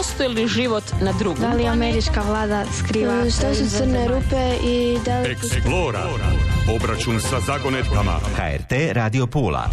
[0.00, 1.40] postoji li život na drugom?
[1.40, 3.30] Da li američka vlada skriva...
[3.30, 5.30] Što su crne rupe i da li...
[5.30, 6.06] Eksplora.
[6.76, 8.20] Obračun sa zagonetkama.
[8.36, 9.68] HRT Radio Pula.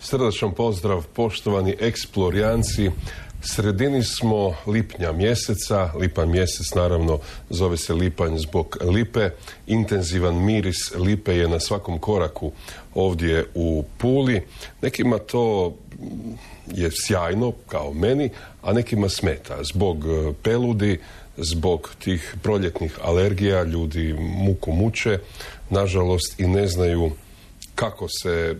[0.00, 2.90] Srdačan pozdrav poštovani eksplorijanci.
[3.46, 7.18] Sredini smo lipnja mjeseca, lipanj mjesec naravno
[7.50, 9.30] zove se lipanj zbog lipe.
[9.66, 12.52] Intenzivan miris lipe je na svakom koraku
[12.94, 14.42] ovdje u Puli.
[14.82, 15.74] Nekima to
[16.74, 18.30] je sjajno kao meni,
[18.62, 21.00] a nekima smeta zbog e, peludi,
[21.36, 25.18] zbog tih proljetnih alergija, ljudi muku muče,
[25.70, 27.10] nažalost i ne znaju
[27.74, 28.54] kako se e,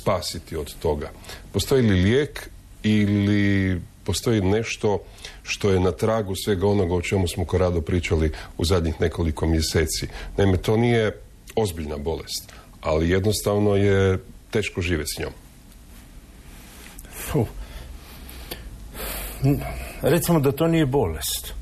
[0.00, 1.10] spasiti od toga.
[1.52, 2.50] Postoji li lijek
[2.82, 4.98] ili postoji nešto
[5.42, 10.06] što je na tragu svega onoga o čemu smo rado pričali u zadnjih nekoliko mjeseci.
[10.36, 11.20] Naime, to nije
[11.56, 14.18] ozbiljna bolest, ali jednostavno je
[14.50, 15.32] teško živjeti s njom.
[20.02, 21.54] Recimo da to nije bolest.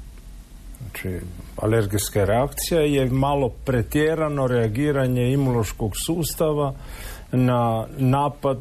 [0.79, 1.21] Znači,
[1.57, 6.75] alergijska reakcija je malo pretjerano reagiranje imunološkog sustava
[7.33, 8.59] na napad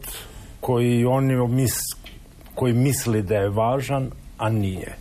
[0.60, 1.74] koji oni mis,
[2.56, 4.96] koji misli da je važan, a nije.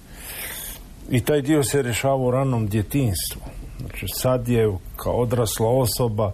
[1.10, 3.42] I taj dio se rješava u ranom djetinstvu.
[3.80, 6.32] Znači sad je kao odrasla osoba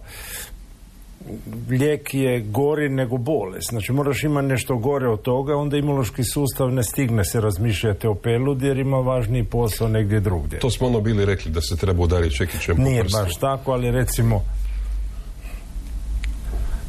[1.68, 3.68] lijek je gori nego bolest.
[3.70, 8.14] Znači moraš imati nešto gore od toga, onda imunološki sustav ne stigne se razmišljati o
[8.14, 10.58] peludi jer ima važniji posao negdje drugdje.
[10.58, 13.18] To smo ono bili rekli da se treba udariti čekićem po Nije prstu.
[13.18, 14.42] baš tako, ali recimo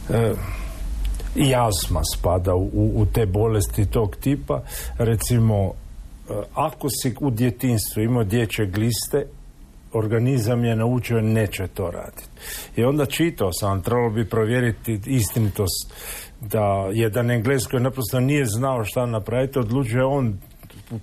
[0.09, 0.33] e,
[1.39, 4.61] i astma spada u, u te bolesti tog tipa.
[4.97, 9.25] Recimo, e, ako si u djetinstvu imao dječje gliste,
[9.93, 12.27] organizam je naučio neće to raditi.
[12.75, 15.93] I onda čitao sam, trebalo bi provjeriti istinitost
[16.41, 20.37] da jedan Englez koji naprosto nije znao šta napraviti, odlučio on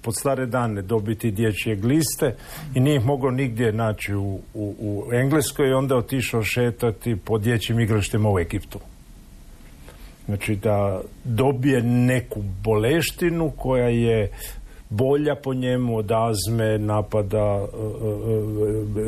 [0.02, 2.34] pod stare dane dobiti dječje gliste
[2.74, 7.38] i nije ih mogao nigdje naći u, u, u Engleskoj i onda otišao šetati po
[7.38, 8.78] dječjim igralištima u Egiptu.
[10.26, 14.30] Znači da dobije neku boleštinu koja je
[14.88, 17.70] bolja po njemu od azme, napada uh,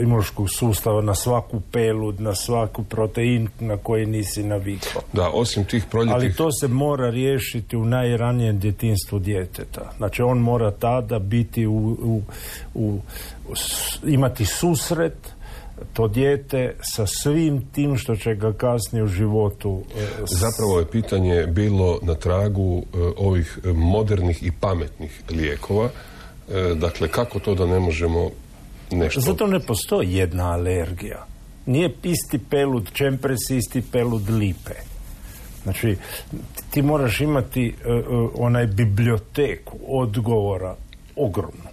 [0.00, 5.02] imunološkog sustava na svaku pelud, na svaku protein na koji nisi navikao.
[5.12, 6.14] Da, osim tih proljetnih...
[6.14, 9.92] Ali to se mora riješiti u najranijem djetinstvu djeteta.
[9.96, 12.22] Znači on mora tada biti u, u,
[12.74, 12.98] u
[14.06, 15.37] imati susret
[15.92, 21.46] to dijete sa svim tim što će ga kasnije u životu e, Zapravo je pitanje
[21.46, 25.88] bilo na tragu e, ovih modernih i pametnih lijekova.
[26.48, 28.30] E, dakle, kako to da ne možemo
[28.90, 29.20] nešto...
[29.20, 31.26] Zato ne postoji jedna alergija.
[31.66, 34.74] Nije isti pelud čempres, isti pelud lipe.
[35.62, 35.96] Znači,
[36.70, 37.74] ti moraš imati
[38.34, 40.76] onaj biblioteku odgovora
[41.16, 41.67] ogromnu.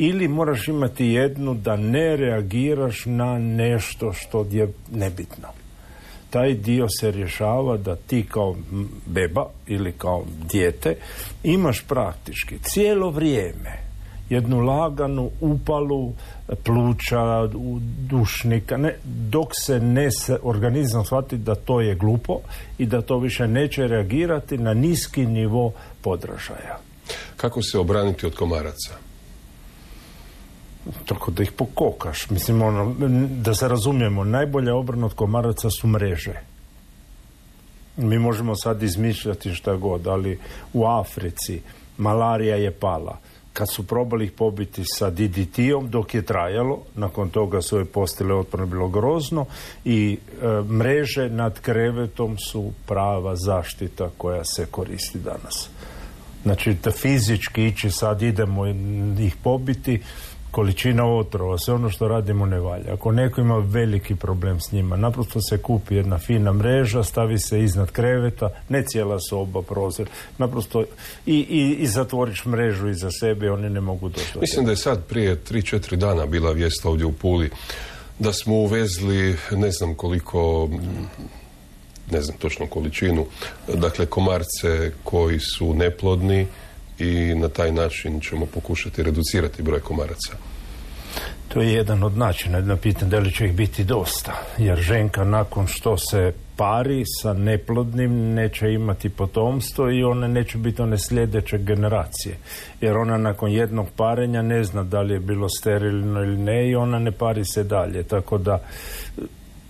[0.00, 5.48] Ili moraš imati jednu da ne reagiraš na nešto što je nebitno.
[6.30, 8.56] Taj dio se rješava da ti kao
[9.06, 10.96] beba ili kao dijete
[11.44, 13.78] imaš praktički cijelo vrijeme
[14.30, 16.12] jednu laganu upalu
[16.64, 17.48] pluća,
[18.10, 20.08] dušnika, ne, dok se ne
[20.42, 22.40] organizam shvati da to je glupo
[22.78, 25.72] i da to više neće reagirati na niski nivo
[26.02, 26.78] podražaja.
[27.36, 29.07] Kako se obraniti od komaraca?
[31.06, 32.30] Tako da ih pokokaš.
[32.30, 32.94] Mislim, ono,
[33.28, 36.34] da se razumijemo, najbolja obrana od komaraca su mreže.
[37.96, 40.38] Mi možemo sad izmišljati šta god, ali
[40.72, 41.60] u Africi
[41.98, 43.18] malarija je pala.
[43.52, 48.34] Kad su probali ih pobiti sa DDT-om dok je trajalo, nakon toga su je postile
[48.34, 49.46] otporno bilo grozno
[49.84, 55.70] i e, mreže nad krevetom su prava zaštita koja se koristi danas.
[56.42, 58.66] Znači da fizički ići sad idemo
[59.18, 60.02] ih pobiti,
[60.58, 62.92] količina otrova, sve ono što radimo ne valja.
[62.94, 67.62] Ako neko ima veliki problem s njima, naprosto se kupi jedna fina mreža, stavi se
[67.62, 70.08] iznad kreveta, ne cijela soba, prozor,
[70.38, 70.84] naprosto
[71.26, 74.34] i, i, i zatvoriš mrežu iza sebe oni ne mogu doći.
[74.34, 77.50] do Mislim da je sad prije 3-4 dana bila vijest ovdje u Puli
[78.18, 80.68] da smo uvezli ne znam koliko
[82.10, 83.26] ne znam točno količinu
[83.74, 86.46] dakle komarce koji su neplodni
[86.98, 90.47] i na taj način ćemo pokušati reducirati broj komaraca.
[91.48, 95.24] To je jedan od načina, jedno pitanje da li će ih biti dosta, jer ženka
[95.24, 101.58] nakon što se pari sa neplodnim neće imati potomstvo i ona neće biti one sljedeće
[101.58, 102.36] generacije,
[102.80, 106.76] jer ona nakon jednog parenja ne zna da li je bilo sterilno ili ne i
[106.76, 108.58] ona ne pari se dalje, tako da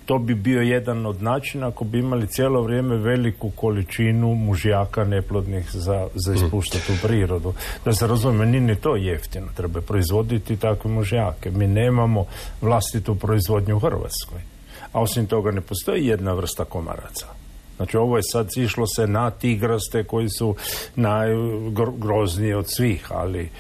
[0.09, 5.71] to bi bio jedan od načina ako bi imali cijelo vrijeme veliku količinu mužjaka neplodnih
[5.73, 7.55] za, za ispuštati u prirodu.
[7.85, 9.47] Da se razumije, nije ni to jeftino.
[9.57, 11.51] Treba proizvoditi takve mužjake.
[11.51, 12.25] Mi nemamo
[12.61, 14.41] vlastitu proizvodnju u Hrvatskoj.
[14.93, 17.27] A osim toga ne postoji jedna vrsta komaraca.
[17.77, 20.55] Znači ovo je sad išlo se na tigraste koji su
[20.97, 23.51] najgrozniji od svih, ali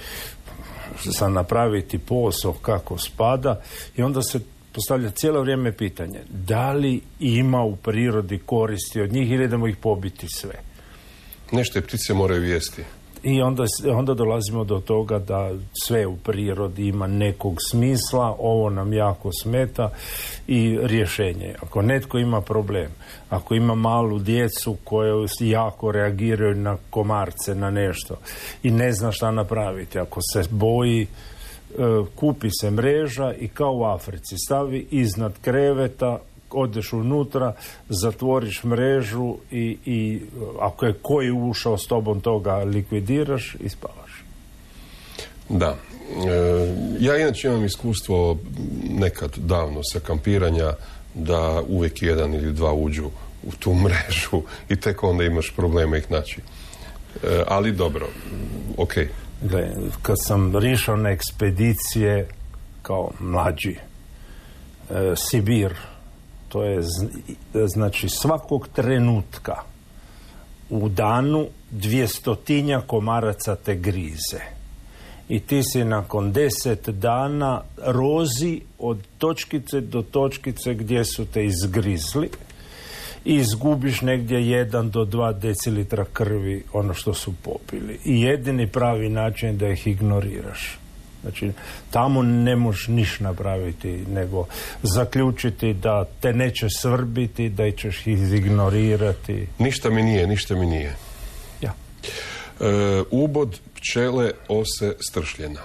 [1.12, 3.60] sad napraviti posao kako spada
[3.96, 4.40] i onda se
[4.78, 9.76] postavlja cijelo vrijeme pitanje da li ima u prirodi koristi od njih ili idemo ih
[9.76, 10.54] pobiti sve.
[11.52, 12.82] Nešto je ptice moraju vijesti.
[13.22, 15.50] I onda, onda dolazimo do toga da
[15.84, 19.90] sve u prirodi ima nekog smisla, ovo nam jako smeta
[20.46, 21.54] i rješenje.
[21.62, 22.90] Ako netko ima problem,
[23.30, 28.16] ako ima malu djecu koje jako reagiraju na komarce, na nešto
[28.62, 31.06] i ne zna šta napraviti, ako se boji
[32.14, 36.18] kupi se mreža i kao u Africi stavi iznad kreveta
[36.50, 37.54] odeš unutra,
[37.88, 40.20] zatvoriš mrežu i, i
[40.60, 44.24] ako je koji ušao s tobom toga likvidiraš i spavaš.
[45.48, 45.76] Da.
[45.76, 45.76] E,
[47.00, 48.38] ja inače imam iskustvo
[48.90, 50.72] nekad davno sa kampiranja
[51.14, 53.10] da uvijek jedan ili dva uđu
[53.46, 56.40] u tu mrežu i tek onda imaš problema ih naći.
[57.24, 58.08] E, ali dobro,
[58.76, 58.94] ok.
[59.42, 59.70] Gle,
[60.02, 62.28] kad sam rišao na ekspedicije
[62.82, 63.76] kao mlađi,
[64.90, 65.74] e, Sibir,
[66.48, 66.80] to je
[67.66, 69.54] znači svakog trenutka
[70.70, 74.40] u danu dvjestotinja komaraca te grize.
[75.28, 82.30] I ti si nakon deset dana rozi od točkice do točkice gdje su te izgrizli
[83.28, 87.98] i izgubiš negdje jedan do dva decilitra krvi ono što su popili.
[88.04, 90.78] I jedini pravi način je da ih ignoriraš.
[91.22, 91.50] Znači,
[91.90, 94.46] tamo ne možeš niš napraviti, nego
[94.82, 99.46] zaključiti da te neće svrbiti, da ćeš ih ignorirati.
[99.58, 100.96] Ništa mi nije, ništa mi nije.
[101.60, 101.74] Ja.
[102.60, 102.64] E,
[103.10, 105.60] ubod pčele ose stršljena.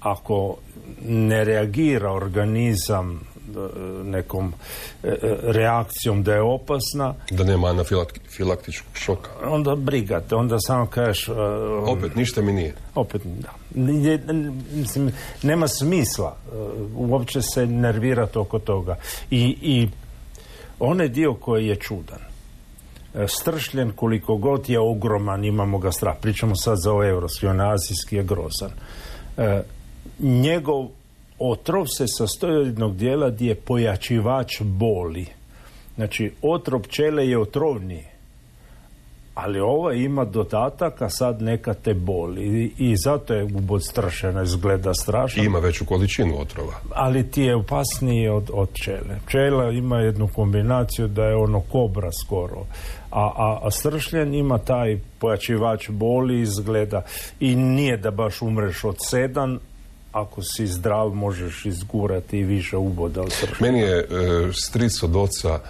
[0.00, 0.56] Ako
[1.04, 3.30] ne reagira organizam
[4.04, 4.52] nekom
[5.02, 7.14] e, e, reakcijom da je opasna.
[7.30, 9.30] Da nema anafilaktičkog šoka.
[9.44, 11.28] Onda brigate, onda samo kažeš...
[11.28, 11.32] E,
[11.86, 12.74] opet, ništa mi nije.
[12.94, 13.48] Opet, da.
[14.72, 15.12] Mislim,
[15.42, 16.36] nema smisla
[16.96, 18.96] uopće se nervirati oko toga.
[19.30, 19.88] I, i
[20.78, 22.18] onaj dio koji je čudan,
[23.26, 26.16] stršljen koliko god je ogroman, imamo ga strah.
[26.20, 28.70] Pričamo sad za ovaj evropski, on azijski je grozan.
[30.18, 30.88] Njegov
[31.40, 35.26] otrov se sastoji od jednog dijela gdje je pojačivač boli.
[35.94, 38.04] Znači, otrov pčele je otrovniji.
[39.34, 42.72] Ali ova ima dodatak, a sad neka te boli.
[42.78, 45.42] I, zato je ubod strašena, izgleda strašno.
[45.42, 46.72] ima veću količinu otrova.
[46.94, 49.18] Ali ti je opasniji od, od pčele.
[49.26, 52.64] Pčela ima jednu kombinaciju da je ono kobra skoro.
[53.10, 57.02] A, a, a stršljen ima taj pojačivač boli izgleda
[57.40, 59.58] i nije da baš umreš od sedam,
[60.12, 64.06] ako si zdrav možeš izgurati i više uboda od Meni je e,
[64.52, 65.60] stric od oca e,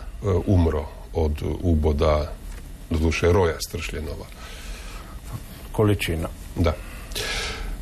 [0.46, 2.32] umro od uboda
[2.90, 4.26] doduše roja stršljenova.
[5.72, 6.28] Količina.
[6.56, 6.72] Da.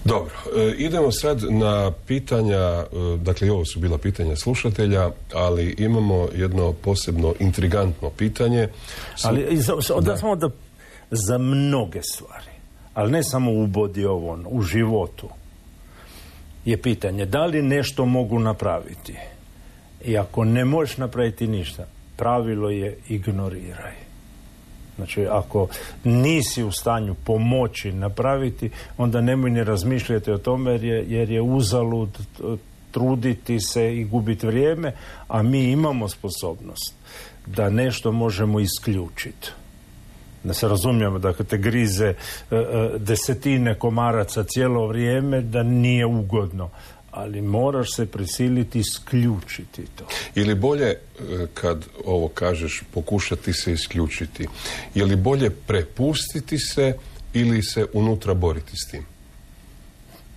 [0.05, 2.85] Dobro, e, idemo sad na pitanja,
[3.21, 8.69] dakle ovo su bila pitanja slušatelja, ali imamo jedno posebno intrigantno pitanje.
[9.23, 10.17] Ali za, da.
[10.17, 10.51] samo da
[11.11, 12.51] za mnoge stvari,
[12.95, 15.29] ali ne samo u ubodi ovo, u životu
[16.65, 19.15] je pitanje da li nešto mogu napraviti.
[20.05, 21.87] I ako ne možeš napraviti ništa,
[22.17, 23.95] pravilo je ignoriraj.
[24.97, 25.69] Znači, ako
[26.05, 31.43] nisi u stanju pomoći napraviti, onda nemoj ni razmišljati o tome jer je, jer je
[31.43, 32.19] uzalud
[32.91, 34.93] truditi se i gubiti vrijeme,
[35.29, 36.95] a mi imamo sposobnost
[37.47, 39.51] da nešto možemo isključiti
[40.49, 42.15] da se razumijemo, da te grize e,
[42.51, 46.71] e, desetine komaraca cijelo vrijeme, da nije ugodno.
[47.11, 50.05] Ali moraš se prisiliti isključiti to.
[50.35, 50.97] Ili bolje, e,
[51.55, 54.49] kad ovo kažeš, pokušati se isključiti,
[54.95, 56.95] je li bolje prepustiti se
[57.33, 59.07] ili se unutra boriti s tim?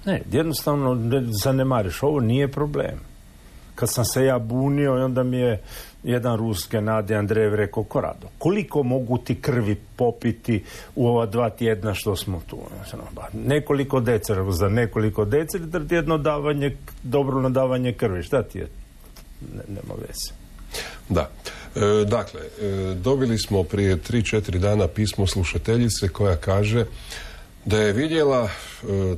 [0.05, 2.03] Ne, jednostavno ne zanemariš.
[2.03, 2.99] Ovo nije problem.
[3.75, 5.61] Kad sam se ja bunio i onda mi je
[6.03, 10.63] jedan ruske nade Andrejev rekao Korado, koliko mogu ti krvi popiti
[10.95, 12.57] u ova dva tjedna što smo tu?
[13.33, 18.23] Nekoliko decera, za nekoliko decera jedno davanje, dobro nadavanje krvi.
[18.23, 18.67] Šta ti je?
[19.55, 20.33] Ne, nema veze.
[21.09, 21.29] Da.
[21.75, 26.85] E, dakle, e, dobili smo prije 3-4 dana pismo slušateljice koja kaže
[27.65, 28.49] da je vidjela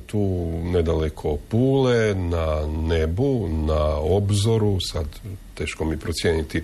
[0.06, 5.06] tu nedaleko Pule, na nebu, na obzoru, sad
[5.54, 6.64] teško mi procijeniti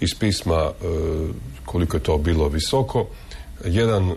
[0.00, 0.86] iz pisma e,
[1.64, 3.06] koliko je to bilo visoko,
[3.64, 4.16] jedan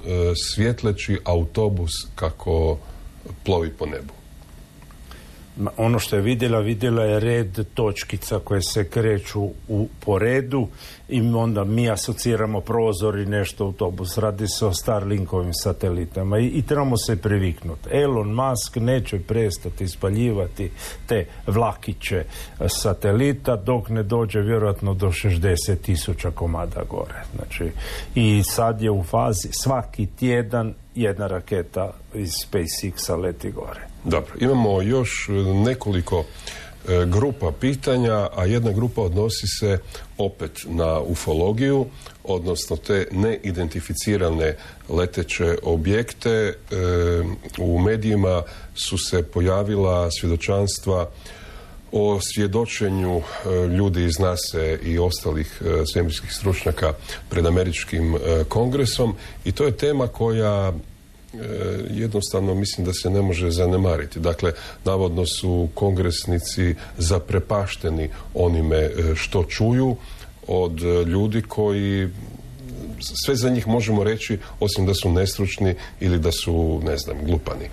[0.54, 2.78] svjetleći autobus kako
[3.44, 4.23] plovi po nebu
[5.78, 10.68] ono što je vidjela, vidjela je red točkica koje se kreću u, po redu
[11.10, 14.18] i onda mi asociramo prozor i nešto autobus.
[14.18, 17.90] Radi se o Starlinkovim satelitama i, i trebamo se priviknuti.
[17.92, 20.72] Elon Musk neće prestati ispaljivati
[21.08, 22.24] te vlakiće
[22.68, 27.24] satelita dok ne dođe vjerojatno do 60 tisuća komada gore.
[27.36, 27.72] Znači,
[28.16, 33.82] I sad je u fazi svaki tjedan jedna raketa iz SpaceX-a leti gore.
[34.04, 35.28] Dobro, imamo još
[35.66, 36.20] nekoliko
[36.88, 39.80] e, grupa pitanja, a jedna grupa odnosi se
[40.18, 41.86] opet na ufologiju,
[42.24, 44.58] odnosno te neidentificirane
[44.90, 46.30] leteće objekte.
[46.30, 46.54] E,
[47.60, 48.44] u medijima
[48.76, 51.10] su se pojavila svjedočanstva
[51.94, 53.22] o svjedočenju e,
[53.68, 55.62] ljudi iz NASA i ostalih
[55.94, 56.94] svemirskih stručnjaka
[57.30, 60.74] pred američkim kongresom i to je tema koja
[61.34, 64.20] E, jednostavno mislim da se ne može zanemariti.
[64.20, 64.54] Dakle,
[64.86, 69.96] navodno su kongresnici zaprepašteni onime e, što čuju
[70.48, 72.10] od ljudi koji
[73.26, 77.70] sve za njih možemo reći osim da su nestručni ili da su, ne znam, glupani.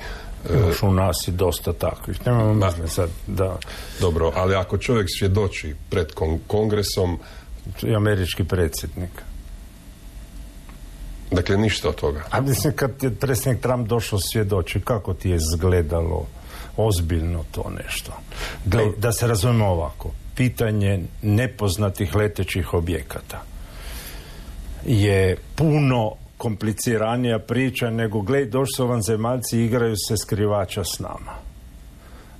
[0.48, 2.26] Još u nas i dosta takvih.
[2.26, 3.56] Nemamo sad da...
[4.00, 6.06] Dobro, ali ako čovjek svjedoči pred
[6.46, 7.18] kongresom...
[7.82, 9.10] I američki predsjednik.
[11.30, 12.24] Dakle, ništa od toga.
[12.30, 16.26] A mislim, kad je predsjednik Trump došao svjedoči, kako ti je izgledalo
[16.76, 18.12] ozbiljno to nešto?
[18.64, 23.42] Gle, da se razumemo ovako, pitanje nepoznatih letećih objekata
[24.86, 31.32] je puno kompliciranija priča nego gled, došli su vanzemaljci i igraju se skrivača s nama.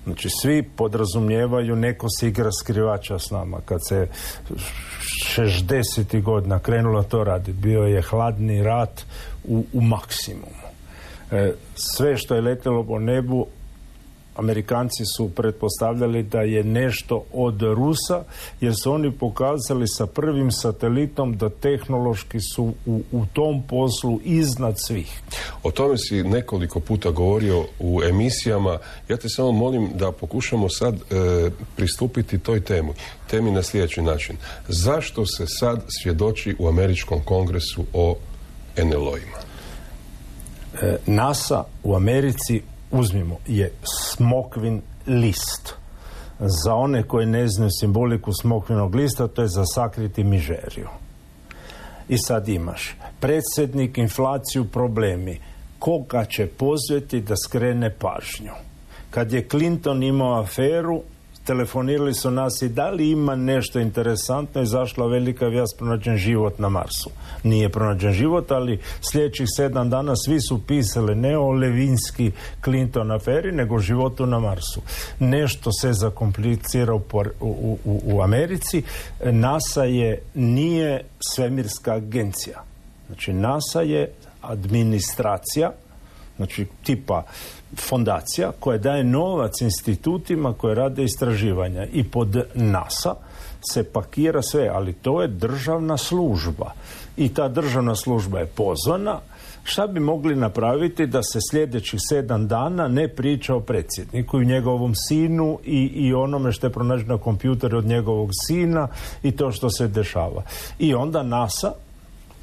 [0.05, 3.61] Znači, svi podrazumijevaju neko se igra skrivača s nama.
[3.65, 4.09] Kad se
[5.37, 6.23] 60.
[6.23, 7.53] godina krenulo to raditi.
[7.53, 9.05] Bio je hladni rat
[9.45, 10.67] u, u maksimumu.
[11.31, 13.47] E, sve što je letjelo po nebu
[14.37, 18.25] Amerikanci su pretpostavljali da je nešto od Rusa
[18.61, 24.75] jer su oni pokazali sa prvim satelitom da tehnološki su u, u tom poslu iznad
[24.79, 25.21] svih.
[25.63, 28.79] O tome si nekoliko puta govorio u emisijama.
[29.09, 31.01] Ja te samo molim da pokušamo sad e,
[31.77, 32.93] pristupiti toj temi.
[33.31, 34.37] Temi na sljedeći način.
[34.69, 38.17] Zašto se sad svjedoči u Američkom kongresu o
[38.77, 39.39] NLO-ima?
[40.83, 43.73] E, NASA u Americi uzmimo, je
[44.15, 45.75] smokvin list.
[46.39, 50.89] Za one koji ne znaju simboliku smokvinog lista, to je za sakriti mižeriju.
[52.09, 55.41] I sad imaš predsjednik, inflaciju, problemi.
[55.79, 58.53] Koga će pozvati da skrene pažnju?
[59.11, 61.03] Kad je Clinton imao aferu,
[61.51, 66.69] telefonirali su nas i da li ima nešto interesantno, zašla velika vijest pronađen život na
[66.69, 67.11] Marsu.
[67.43, 68.81] Nije pronađen život, ali
[69.13, 72.33] sljedećih sedam dana svi su pisali ne o Levinski
[72.65, 74.81] Clinton aferi, nego životu na Marsu.
[75.19, 77.03] Nešto se zakomplicira u,
[77.41, 78.83] u, u Americi.
[79.25, 81.05] NASA je, nije
[81.35, 82.65] svemirska agencija.
[83.07, 85.73] Znači, NASA je administracija,
[86.41, 87.23] znači tipa
[87.77, 93.15] fondacija koja daje novac institutima koje rade istraživanja i pod NASA
[93.73, 96.73] se pakira sve, ali to je državna služba
[97.17, 99.21] i ta državna služba je pozvana
[99.65, 104.95] šta bi mogli napraviti da se sljedećih sedam dana ne priča o predsjedniku i njegovom
[105.09, 108.89] sinu i, i onome što je pronađeno na kompjuteru od njegovog sina
[109.23, 110.43] i to što se dešava.
[110.79, 111.73] I onda NASA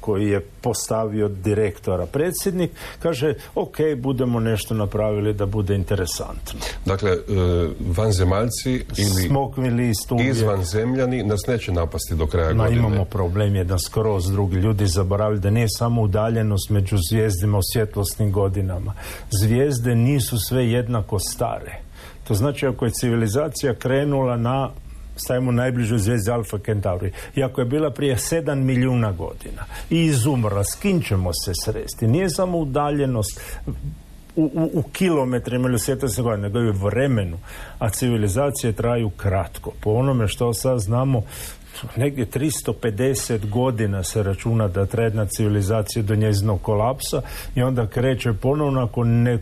[0.08, 6.60] koji je postavio direktora predsjednik, kaže ok, budemo nešto napravili da bude interesantno.
[6.86, 7.16] Dakle, e,
[7.96, 8.84] vanzemaljci
[9.66, 9.92] ili
[10.28, 12.78] izvan zemljani nas neće napasti do kraja Ma, godine.
[12.78, 14.56] Imamo problem jedan skroz drugi.
[14.56, 18.94] Ljudi zaboravili da nije samo udaljenost među zvijezdima u svjetlosnim godinama.
[19.30, 21.80] Zvijezde nisu sve jednako stare.
[22.28, 24.70] To znači ako je civilizacija krenula na
[25.24, 27.12] stavimo najbližu zvijezdu Alfa Centauri.
[27.36, 32.06] Iako je bila prije sedam milijuna godina i izumrla, s kim ćemo se sresti?
[32.06, 33.40] Nije samo udaljenost
[34.36, 37.38] u, u, u kilometrima ili svjetlosne godine, nego i u vremenu,
[37.78, 39.72] a civilizacije traju kratko.
[39.80, 41.22] Po onome što sad znamo,
[41.96, 47.22] negdje 350 godina se računa da traje jedna civilizacija do njezinog kolapsa
[47.54, 49.38] i onda kreće ponovno ako ne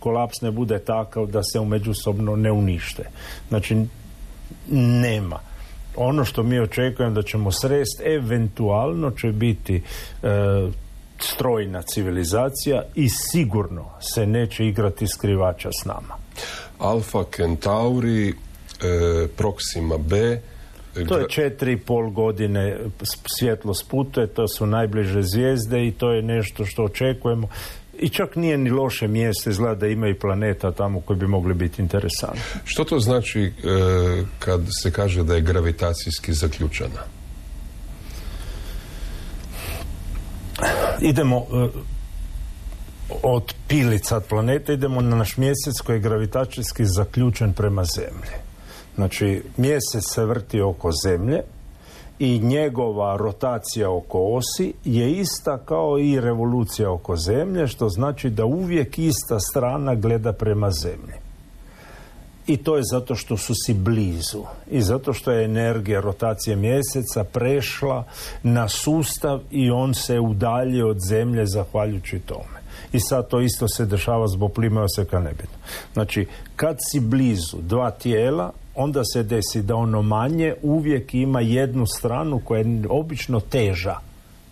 [0.00, 3.02] kolaps ne bude takav da se međusobno ne unište.
[3.48, 3.76] Znači
[4.70, 5.38] nema.
[5.96, 9.82] Ono što mi očekujemo da ćemo srest eventualno će biti e,
[11.18, 16.14] strojna civilizacija i sigurno se neće igrati skrivača s nama.
[16.78, 18.34] Alfa Centauri, e,
[19.36, 20.40] Proxima B,
[21.08, 22.78] to je četiri i pol godine
[23.38, 27.48] svjetlo sputuje, to su najbliže zvijezde i to je nešto što očekujemo.
[28.02, 31.54] I čak nije ni loše mjesto, izgleda da ima i planeta tamo koji bi mogli
[31.54, 32.40] biti interesantni.
[32.64, 33.50] Što to znači e,
[34.38, 37.00] kad se kaže da je gravitacijski zaključana?
[41.00, 41.68] Idemo e,
[43.22, 48.36] od pilica planeta, idemo na naš mjesec koji je gravitacijski zaključen prema zemlji.
[48.94, 51.40] Znači, mjesec se vrti oko zemlje
[52.20, 58.44] i njegova rotacija oko osi je ista kao i revolucija oko zemlje, što znači da
[58.44, 61.14] uvijek ista strana gleda prema zemlji.
[62.46, 67.24] I to je zato što su si blizu i zato što je energija rotacije mjeseca
[67.24, 68.04] prešla
[68.42, 72.60] na sustav i on se udalji od zemlje zahvaljujući tome.
[72.92, 75.58] I sad to isto se dešava zbog plima oseka nebitno.
[75.92, 81.86] Znači, kad si blizu dva tijela, onda se desi da ono manje uvijek ima jednu
[81.86, 83.96] stranu koja je obično teža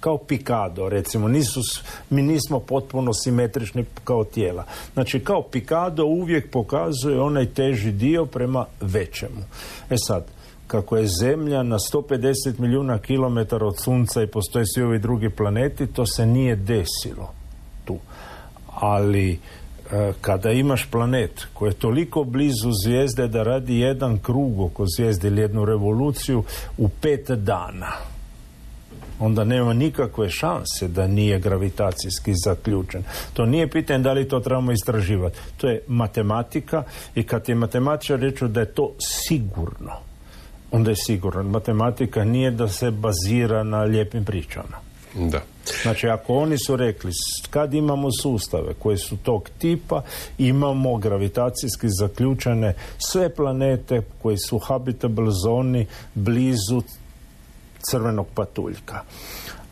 [0.01, 1.61] kao pikado, recimo, nisu,
[2.11, 4.65] mi nismo potpuno simetrični kao tijela.
[4.95, 9.41] Znači, kao pikado uvijek pokazuje onaj teži dio prema većemu.
[9.91, 10.25] E sad,
[10.67, 15.87] kako je Zemlja na 150 milijuna kilometara od Sunca i postoje svi ovi drugi planeti,
[15.87, 17.33] to se nije desilo
[17.85, 17.97] tu.
[18.81, 19.39] Ali
[20.21, 25.41] kada imaš planet koji je toliko blizu zvijezde da radi jedan krug oko zvijezde ili
[25.41, 26.45] jednu revoluciju
[26.79, 27.93] u pet dana
[29.21, 33.03] onda nema nikakve šanse da nije gravitacijski zaključen.
[33.33, 35.39] To nije pitanje da li to trebamo istraživati.
[35.57, 36.83] To je matematika
[37.15, 39.93] i kad je matematičar reču da je to sigurno,
[40.71, 41.43] onda je sigurno.
[41.43, 44.88] Matematika nije da se bazira na lijepim pričama.
[45.15, 45.41] Da.
[45.83, 47.13] Znači, ako oni su rekli,
[47.51, 50.03] kad imamo sustave koji su tog tipa,
[50.39, 52.75] imamo gravitacijski zaključene
[53.11, 56.83] sve planete koji su habitable zoni blizu
[57.91, 59.03] crvenog patuljka.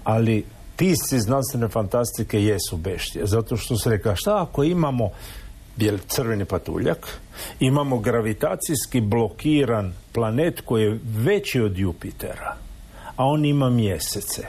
[0.05, 0.45] Ali
[0.76, 5.11] pisci znanstvene fantastike jesu beštije, zato što se rekla, šta ako imamo
[5.76, 7.19] bijel crveni patuljak,
[7.61, 12.56] imamo gravitacijski blokiran planet koji je veći od Jupitera,
[13.17, 14.47] a on ima mjesece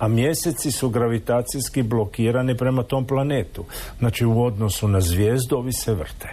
[0.00, 3.64] a mjeseci su gravitacijski blokirani prema tom planetu.
[3.98, 6.28] Znači u odnosu na zvijezdu ovi se vrte.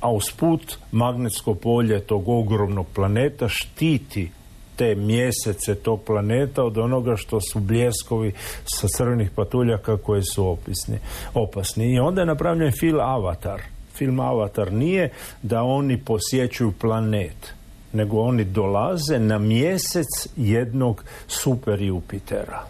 [0.00, 4.30] A usput magnetsko polje tog ogromnog planeta štiti
[4.76, 8.32] te mjesece tog planeta od onoga što su bljeskovi
[8.64, 10.98] sa crvenih patuljaka koji su opisni,
[11.34, 11.94] opasni.
[11.94, 13.62] I onda je napravljen film Avatar.
[13.94, 15.10] Film Avatar nije
[15.42, 17.54] da oni posjećuju planet
[17.92, 22.66] nego oni dolaze na mjesec jednog super Jupitera.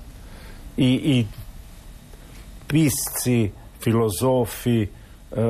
[0.77, 1.27] I, i
[2.67, 3.51] pisci,
[3.83, 4.87] filozofi, e,
[5.37, 5.47] e,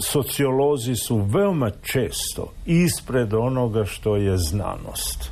[0.00, 5.30] sociolozi su veoma često ispred onoga što je znanost.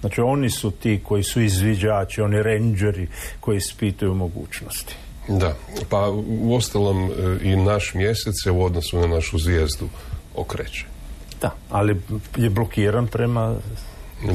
[0.00, 3.08] Znači oni su ti koji su izviđači, oni rangeri
[3.40, 4.94] koji ispituju mogućnosti.
[5.28, 5.54] Da,
[5.88, 6.10] pa
[6.40, 7.10] u ostalom e,
[7.42, 9.88] i naš mjesec se u odnosu na našu zvijezdu
[10.36, 10.97] okreće.
[11.40, 12.00] Da, ali
[12.36, 13.54] je blokiran prema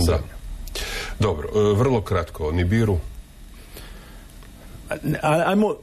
[0.08, 0.20] da.
[1.20, 2.98] Dobro, e, vrlo kratko, Nibiru.
[5.22, 5.76] Ajmo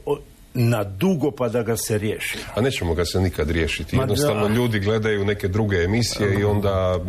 [0.53, 2.37] na dugo pa da ga se riješi.
[2.55, 3.95] A nećemo ga se nikad riješiti.
[3.95, 6.99] Jednostavno ljudi gledaju neke druge emisije i onda...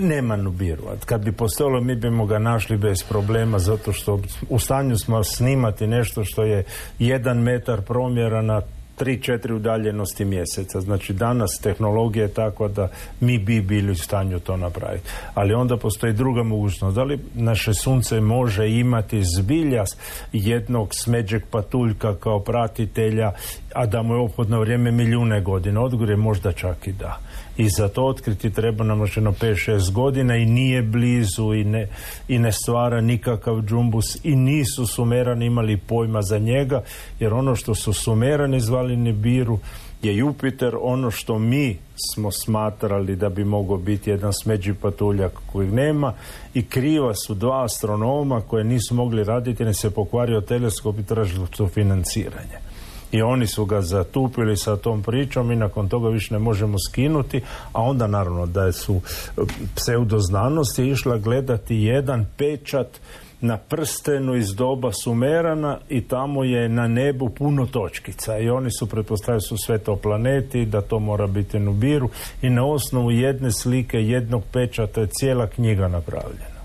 [0.00, 0.82] Nema Nubiru.
[1.06, 5.86] Kad bi postojalo mi bimo ga našli bez problema zato što u stanju smo snimati
[5.86, 6.64] nešto što je
[6.98, 8.62] jedan metar promjera na
[9.00, 10.80] tri, četiri udaljenosti mjeseca.
[10.80, 12.88] Znači danas tehnologija je takva da
[13.20, 15.08] mi bi bili u stanju to napraviti.
[15.34, 16.94] Ali onda postoji druga mogućnost.
[16.94, 19.84] Da li naše sunce može imati zbilja
[20.32, 23.32] jednog smeđeg patuljka kao pratitelja,
[23.74, 25.80] a da mu je ophodno vrijeme milijune godina?
[25.80, 27.18] Odgovor je možda čak i da
[27.60, 31.88] i za to otkriti treba nam još 5-6 godina i nije blizu i ne,
[32.28, 36.82] i ne stvara nikakav džumbus i nisu sumerani imali pojma za njega
[37.20, 39.58] jer ono što su sumerani zvali Nibiru
[40.02, 41.76] je Jupiter ono što mi
[42.14, 46.14] smo smatrali da bi mogao biti jedan smeđi patuljak kojeg nema.
[46.54, 51.46] I kriva su dva astronoma koje nisu mogli raditi ne se pokvario teleskop i tražili
[51.56, 52.69] su financiranje
[53.12, 57.40] i oni su ga zatupili sa tom pričom i nakon toga više ne možemo skinuti,
[57.72, 59.00] a onda naravno da su
[59.36, 59.40] e,
[59.74, 63.00] pseudoznanosti išla gledati jedan pečat
[63.40, 68.86] na prstenu iz doba Sumerana i tamo je na nebu puno točkica i oni su
[68.86, 72.10] pretpostavili su sve to planeti da to mora biti Nubiru
[72.42, 76.60] i na osnovu jedne slike jednog pečata je cijela knjiga napravljena.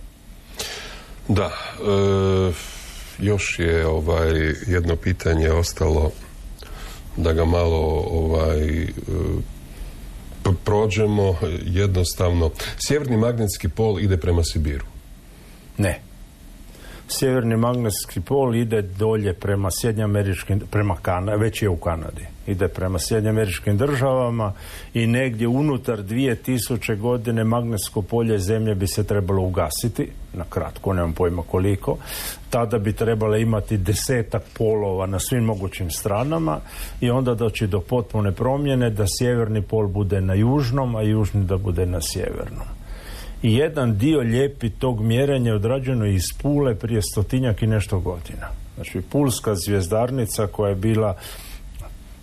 [1.27, 2.51] Da, e,
[3.19, 4.31] još je ovaj
[4.67, 6.11] jedno pitanje ostalo
[7.17, 8.87] da ga malo ovaj e,
[10.63, 12.51] prođemo jednostavno.
[12.87, 14.85] Sjeverni magnetski pol ide prema Sibiru.
[15.77, 15.99] Ne.
[17.07, 22.34] Sjeverni magnetski pol ide dolje prema Sjednjameričkim, prema Kanadi, već je u Kanadi.
[22.47, 24.53] Ide prema Sjednjameričkim državama
[24.93, 30.93] i negdje unutar dvije tisuće godine magnetsko polje zemlje bi se trebalo ugasiti, na kratko,
[30.93, 31.97] nemam pojma koliko.
[32.49, 36.59] Tada bi trebalo imati desetak polova na svim mogućim stranama
[37.01, 41.57] i onda doći do potpune promjene da sjeverni pol bude na južnom, a južni da
[41.57, 42.67] bude na sjevernom
[43.45, 48.47] i jedan dio lijepi tog mjerenja je odrađeno iz Pule prije stotinjak i nešto godina.
[48.75, 51.17] Znači, Pulska zvjezdarnica koja je bila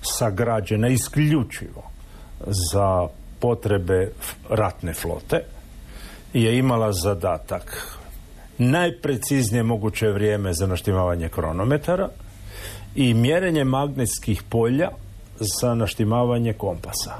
[0.03, 1.83] sagrađena isključivo
[2.73, 3.09] za
[3.41, 4.11] potrebe
[4.51, 5.41] ratne flote
[6.33, 7.97] je imala zadatak
[8.59, 12.09] najpreciznije moguće vrijeme za naštimavanje kronometara
[12.95, 14.91] i mjerenje magnetskih polja
[15.61, 17.15] za naštimavanje kompasa.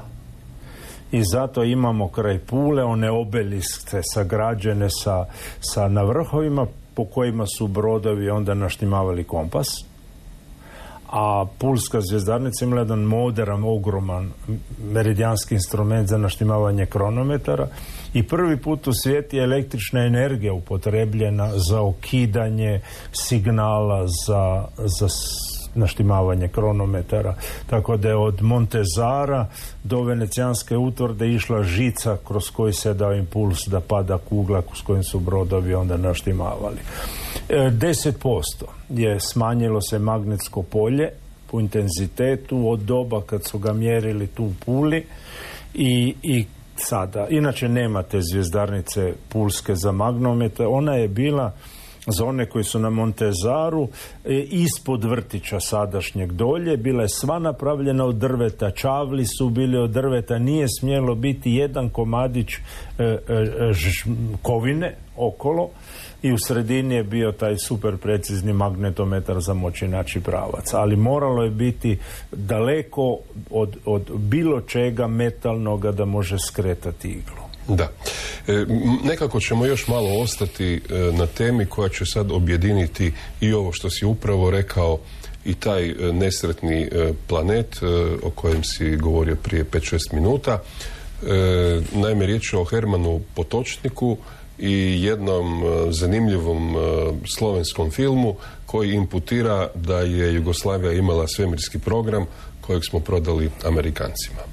[1.11, 5.25] I zato imamo kraj Pule one obeliske sagrađene sa,
[5.59, 9.67] sa na vrhovima po kojima su brodovi onda naštimavali kompas
[11.15, 14.31] a Pulska zvjezdarnica imala jedan moderan, ogroman
[14.91, 17.67] meridijanski instrument za naštimavanje kronometara
[18.13, 25.07] i prvi put u svijetu je električna energija upotrebljena za okidanje signala za, za
[25.75, 27.35] naštimavanje kronometara.
[27.69, 29.47] Tako da je od Montezara
[29.83, 35.03] do venecijanske utvrde išla žica kroz koji se dao impuls da pada kugla s kojim
[35.03, 36.77] su brodovi onda naštimavali.
[37.49, 41.09] 10% e, je smanjilo se magnetsko polje
[41.51, 45.05] u intenzitetu od doba kad su ga mjerili tu u Puli
[45.73, 47.27] i, i sada.
[47.29, 50.65] Inače nemate zvijezdarnice pulske za magnometar.
[50.69, 51.53] Ona je bila
[52.07, 53.87] za one koji su na Montezaru
[54.25, 56.77] e, ispod vrtića sadašnjeg dolje.
[56.77, 61.89] Bila je sva napravljena od drveta čavli su bili od drveta nije smjelo biti jedan
[61.89, 62.59] komadić e,
[62.99, 63.17] e,
[64.41, 65.69] kovine okolo.
[66.21, 70.73] I u sredini je bio taj super precizni magnetometar za moćinači pravac.
[70.73, 71.97] Ali moralo je biti
[72.31, 73.17] daleko
[73.51, 77.91] od, od bilo čega metalnoga da može skretati iglu da.
[78.47, 78.65] E,
[79.03, 80.79] nekako ćemo još malo ostati e,
[81.11, 84.99] na temi koja će sad objediniti i ovo što si upravo rekao
[85.45, 86.89] i taj e, nesretni
[87.27, 87.79] planet
[88.23, 90.61] o kojem si govorio prije 5-6 minuta.
[91.91, 94.17] Naime, riječ je o Hermanu Potočniku
[94.59, 96.75] i jednom zanimljivom
[97.37, 102.25] slovenskom filmu koji imputira da je Jugoslavija imala svemirski program
[102.61, 104.52] kojeg smo prodali Amerikancima.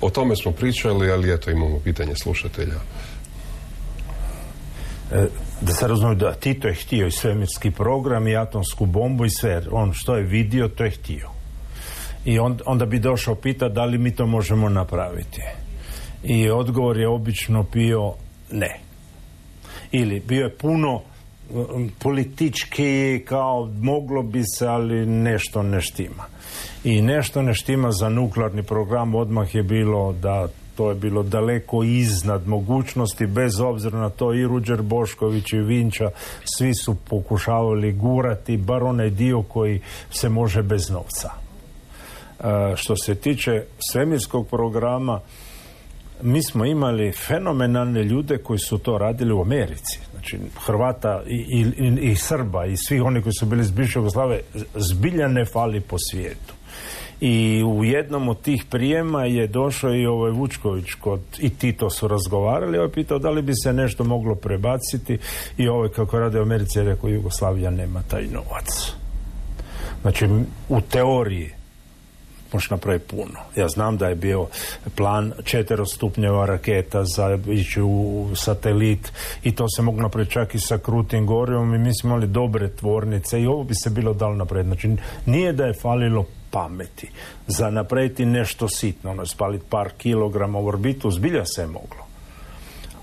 [0.00, 2.80] O tome smo pričali, ali eto imamo pitanje slušatelja.
[5.12, 5.26] E,
[5.60, 9.62] da se razumije da Tito je htio i svemirski program i atomsku bombu i sve.
[9.70, 11.30] On što je vidio, to je htio.
[12.24, 15.42] I onda bi došao pita da li mi to možemo napraviti.
[16.24, 18.14] I odgovor je obično bio
[18.50, 18.80] ne.
[19.92, 21.02] Ili bio je puno
[21.98, 26.24] politički kao moglo bi se, ali nešto ne štima.
[26.84, 31.82] I nešto ne štima za nuklearni program odmah je bilo da to je bilo daleko
[31.82, 36.10] iznad mogućnosti, bez obzira na to i Ruđer Bošković i Vinča,
[36.44, 39.80] svi su pokušavali gurati bar onaj dio koji
[40.10, 41.30] se može bez novca.
[42.40, 45.20] E, što se tiče svemirskog programa,
[46.22, 50.00] mi smo imali fenomenalne ljude koji su to radili u Americi.
[50.12, 54.40] Znači, Hrvata i, i, i Srba i svih oni koji su bili iz bivše Jugoslave
[54.74, 56.58] zbilja ne fali po svijetu
[57.20, 62.08] i u jednom od tih prijema je došao i ovaj Vučković kod, i Tito su
[62.08, 65.18] razgovarali, ovaj pitao da li bi se nešto moglo prebaciti
[65.56, 68.92] i ovaj kako rade u Americi je rekao Jugoslavija nema taj novac.
[70.02, 70.28] Znači
[70.68, 71.57] u teoriji
[72.52, 73.40] možeš napraviti puno.
[73.56, 74.46] Ja znam da je bio
[74.96, 80.78] plan četverostupnjeva raketa za ići u satelit i to se mogu napraviti čak i sa
[80.78, 84.68] krutim gorivom i mi smo imali dobre tvornice i ovo bi se bilo dalo napraviti.
[84.68, 87.10] Znači nije da je falilo pameti
[87.46, 92.08] za napraviti nešto sitno, ono spaliti par kilograma u orbitu, zbilja se je moglo.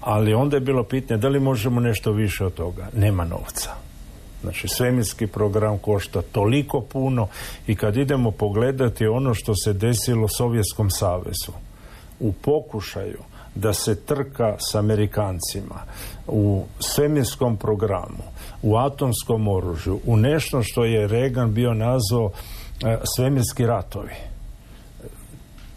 [0.02, 2.88] Ali onda je bilo pitanje da li možemo nešto više od toga.
[2.94, 3.85] Nema novca.
[4.46, 7.28] Znači svemirski program košta toliko puno
[7.68, 11.52] i kad idemo pogledati ono što se desilo Sovjetskom savezu
[12.20, 13.20] u pokušaju
[13.56, 15.76] da se trka s Amerikancima
[16.28, 18.24] u svemirskom programu,
[18.62, 22.32] u atomskom oružju, u nešto što je Reagan bio nazvao
[22.84, 24.14] E, svemirski ratovi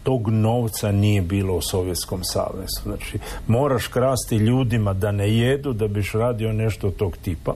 [0.03, 2.81] tog novca nije bilo u Sovjetskom savezu.
[2.83, 7.53] Znači, moraš krasti ljudima da ne jedu da biš radio nešto tog tipa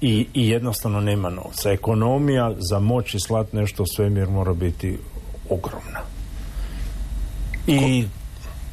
[0.00, 1.70] i, i jednostavno nema novca.
[1.70, 4.98] Ekonomija za moći slati nešto u svemir mora biti
[5.50, 6.00] ogromna.
[7.66, 8.04] I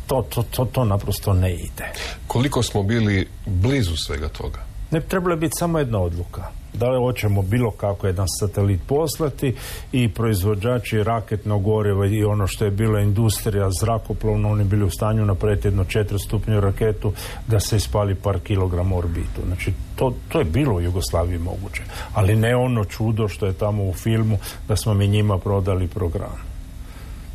[0.07, 1.91] to, to, to, to naprosto ne ide.
[2.27, 4.59] Koliko smo bili blizu svega toga?
[4.91, 6.43] Ne trebalo je biti samo jedna odluka.
[6.73, 9.55] Da li hoćemo bilo kako jedan satelit poslati
[9.91, 15.25] i proizvođači raketnog goriva i ono što je bila industrija zrakoplovna, oni bili u stanju
[15.25, 17.13] napraviti jednu četvrstupnju raketu
[17.47, 19.41] da se ispali par kilograma orbitu.
[19.45, 21.81] Znači, to, to je bilo u Jugoslaviji moguće.
[22.13, 26.37] Ali ne ono čudo što je tamo u filmu da smo mi njima prodali program.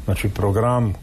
[0.04, 0.94] Znači, program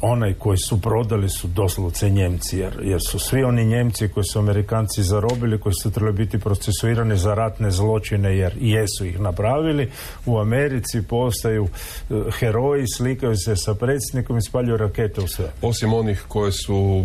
[0.00, 4.38] onaj koji su prodali su doslovce Njemci, jer, jer su svi oni Njemci koji su
[4.38, 9.90] Amerikanci zarobili, koji su trebali biti procesuirani za ratne zločine, jer jesu ih napravili,
[10.26, 11.68] u Americi postaju
[12.10, 15.52] e, heroji, slikaju se sa predsjednikom i spaljuju rakete u sve.
[15.62, 17.04] Osim onih koje su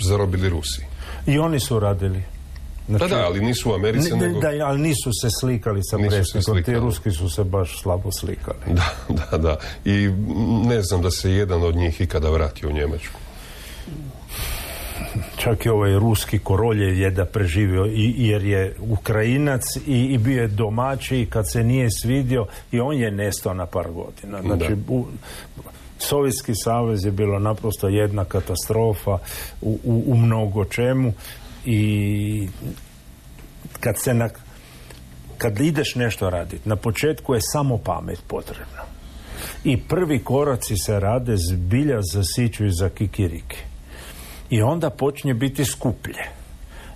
[0.00, 0.82] zarobili Rusi.
[1.26, 2.33] I oni su radili.
[2.88, 4.40] Znači, da, da, ali nisu u Americi, ne, nego...
[4.40, 8.58] Da, ali nisu se slikali sa predsjednikom, ti ruski su se baš slabo slikali.
[8.66, 8.94] Da,
[9.30, 9.56] da, da.
[9.84, 10.08] I
[10.66, 13.18] ne znam da se jedan od njih ikada vratio u Njemačku.
[15.36, 20.42] Čak i ovaj ruski korolje je da preživio i, jer je Ukrajinac i, i bio
[20.42, 24.42] je domaći i kad se nije svidio i on je nestao na par godina.
[24.42, 25.06] Znači, u,
[25.98, 29.18] Sovjetski savez je bilo naprosto jedna katastrofa
[29.60, 31.12] u, u, u mnogo čemu
[31.64, 32.48] i
[33.80, 34.28] kad se na,
[35.38, 38.84] kad ideš nešto raditi, na početku je samo pamet potrebna.
[39.64, 43.56] I prvi koraci se rade zbilja za siću i za kikirike.
[44.50, 46.24] I onda počinje biti skuplje.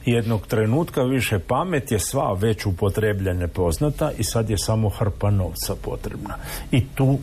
[0.07, 5.74] Jednog trenutka više pamet je sva već upotrebljena poznata i sad je samo hrpa novca
[5.83, 6.35] potrebna.
[6.70, 7.18] I tu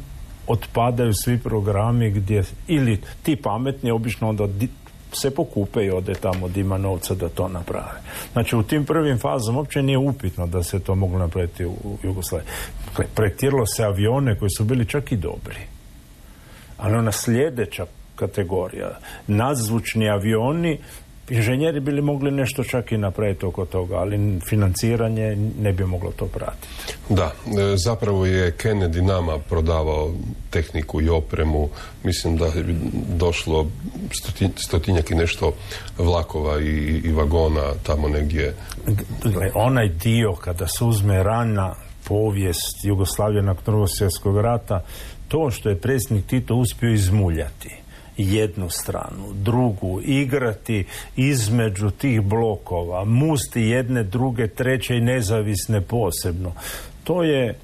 [0.48, 4.48] otpadaju svi programi gdje ili ti pametni obično onda
[5.16, 8.02] se pokupe i ode tamo da ima novca da to naprave.
[8.34, 12.48] Znači u tim prvim fazama uopće nije upitno da se to moglo napraviti u Jugoslaviji.
[13.16, 15.60] Projektiralo se avione koji su bili čak i dobri.
[16.78, 20.80] Ali ona sljedeća kategorija, nadzvučni avioni
[21.30, 26.26] inženjeri bili mogli nešto čak i napraviti oko toga, ali financiranje ne bi moglo to
[26.26, 26.68] pratiti.
[27.10, 30.14] Da, e, zapravo je Kennedy nama prodavao
[30.50, 31.70] tehniku i opremu.
[32.04, 32.66] Mislim da je
[33.18, 33.68] došlo
[34.58, 35.54] stotinjak i nešto
[35.98, 38.56] vlakova i, i vagona tamo negdje.
[39.54, 41.76] onaj dio kada se uzme rana
[42.08, 44.84] povijest Jugoslavije nakon drugog svjetskog rata,
[45.28, 47.85] to što je predsjednik Tito uspio izmuljati
[48.18, 56.54] jednu stranu, drugu, igrati između tih blokova, musti jedne, druge, treće i nezavisne posebno.
[57.04, 57.56] To je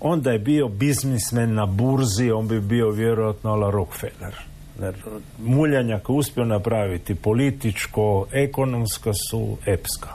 [0.00, 4.34] onda je bio biznismen na burzi, on bi bio vjerojatno ala Rockefeller.
[5.38, 10.08] Muljanja koje uspio napraviti političko, ekonomska su epska.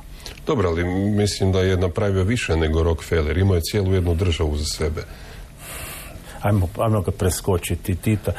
[0.47, 3.37] Dobro, ali mislim da je napravio više nego Rockefeller.
[3.37, 5.01] Imao je cijelu jednu državu za sebe
[6.45, 8.31] ajmo, ajmo ga preskočiti Tita.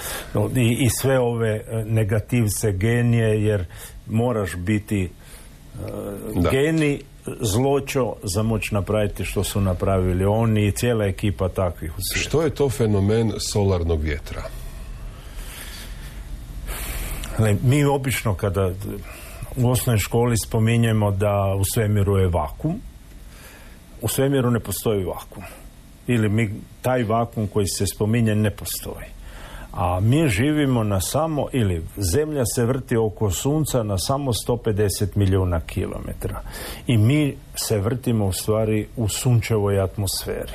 [0.56, 3.64] I, i sve ove e, negativce genije jer
[4.06, 5.10] moraš biti
[5.74, 7.00] uh, geni
[7.40, 12.50] zločo za moć napraviti što su napravili oni i cijela ekipa takvih u Što je
[12.50, 14.42] to fenomen solarnog vjetra?
[17.62, 18.70] Mi obično kada
[19.56, 22.80] u osnovnoj školi spominjemo da u svemiru je vakum,
[24.02, 25.42] u svemiru ne postoji vakum
[26.06, 26.50] ili mi,
[26.82, 29.06] taj vakum koji se spominje ne postoji.
[29.72, 35.60] A mi živimo na samo, ili zemlja se vrti oko sunca na samo 150 milijuna
[35.60, 36.42] kilometara.
[36.86, 40.52] I mi se vrtimo u stvari u sunčevoj atmosferi.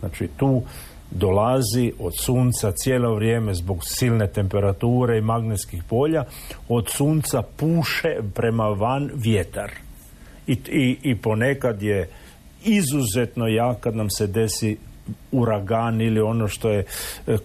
[0.00, 0.62] Znači tu
[1.10, 6.24] dolazi od sunca cijelo vrijeme zbog silne temperature i magnetskih polja,
[6.68, 9.70] od sunca puše prema van vjetar.
[10.46, 12.08] I, i, i ponekad je
[12.64, 14.76] izuzetno jak kad nam se desi
[15.32, 16.84] uragan ili ono što je
[17.26, 17.36] e,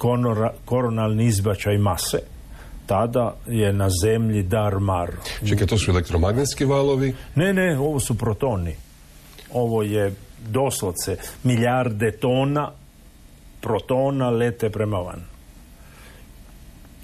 [0.65, 2.19] koronalni izbačaj mase
[2.87, 5.11] tada je na zemlji dar mar.
[5.47, 7.15] Čekaj, to su elektromagnetski valovi?
[7.35, 8.75] Ne, ne, ovo su protoni.
[9.53, 10.13] Ovo je
[10.49, 12.71] doslovce milijarde tona
[13.61, 15.21] protona lete prema van.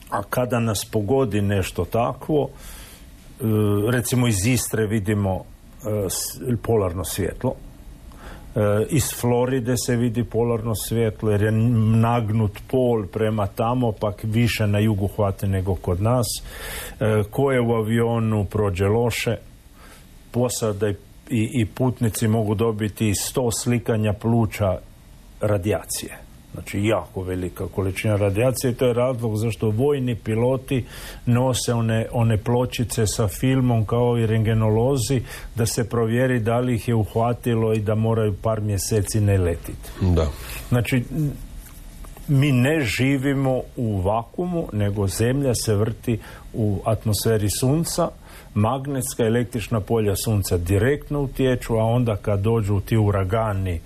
[0.09, 3.43] A kada nas pogodi nešto takvo, e,
[3.91, 7.55] recimo iz Istre vidimo e, polarno svjetlo,
[8.89, 11.51] iz Floride se vidi polarno svjetlo jer je
[12.01, 16.27] nagnut pol prema tamo pak više na jugu hvate nego kod nas.
[16.99, 19.37] E, ko je u avionu prođe loše.
[20.31, 20.93] Posada
[21.29, 24.77] i putnici mogu dobiti sto slikanja pluća
[25.41, 26.22] radijacije
[26.53, 30.85] Znači jako velika količina radijacije i to je razlog zašto vojni piloti
[31.25, 35.21] nose one, one pločice sa filmom kao i rengenolozi
[35.55, 39.89] da se provjeri da li ih je uhvatilo i da moraju par mjeseci ne letiti.
[40.01, 40.27] Da.
[40.69, 41.03] Znači
[42.27, 46.19] mi ne živimo u vakumu, nego zemlja se vrti
[46.53, 48.09] u atmosferi sunca,
[48.53, 53.79] magnetska električna polja sunca direktno utječu, a onda kad dođu ti uragani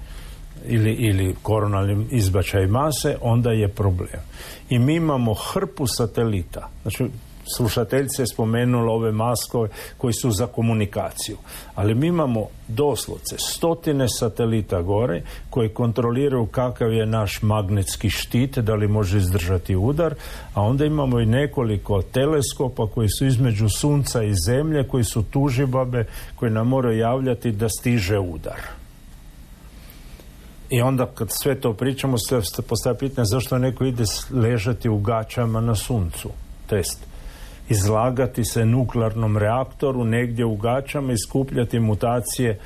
[0.68, 4.22] ili, ili koronalni izbačaj mase, onda je problem.
[4.70, 6.70] I mi imamo hrpu satelita.
[6.82, 7.06] Znači,
[7.56, 11.38] slušateljice je spomenula ove maskove koji su za komunikaciju.
[11.76, 18.76] Ali mi imamo doslovce stotine satelita gore koji kontroliraju kakav je naš magnetski štit, da
[18.76, 20.16] li može izdržati udar,
[20.54, 26.06] a onda imamo i nekoliko teleskopa koji su između sunca i zemlje, koji su tužibabe,
[26.36, 28.87] koji nam moraju javljati da stiže udar.
[30.70, 35.62] I onda kad sve to pričamo, se postavlja pitanje zašto neko ide ležati u gačama
[35.62, 36.30] na suncu.
[36.70, 37.00] Test
[37.70, 42.60] izlagati se nuklearnom reaktoru negdje u gačama i skupljati mutacije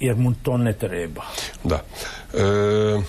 [0.00, 1.22] jer mu to ne treba.
[1.64, 1.82] Da.
[2.34, 3.00] E,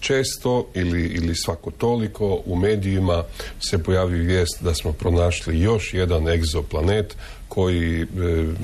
[0.00, 3.24] često ili, ili svako toliko u medijima
[3.70, 7.16] se pojavi vijest da smo pronašli još jedan egzoplanet
[7.48, 8.06] koji e,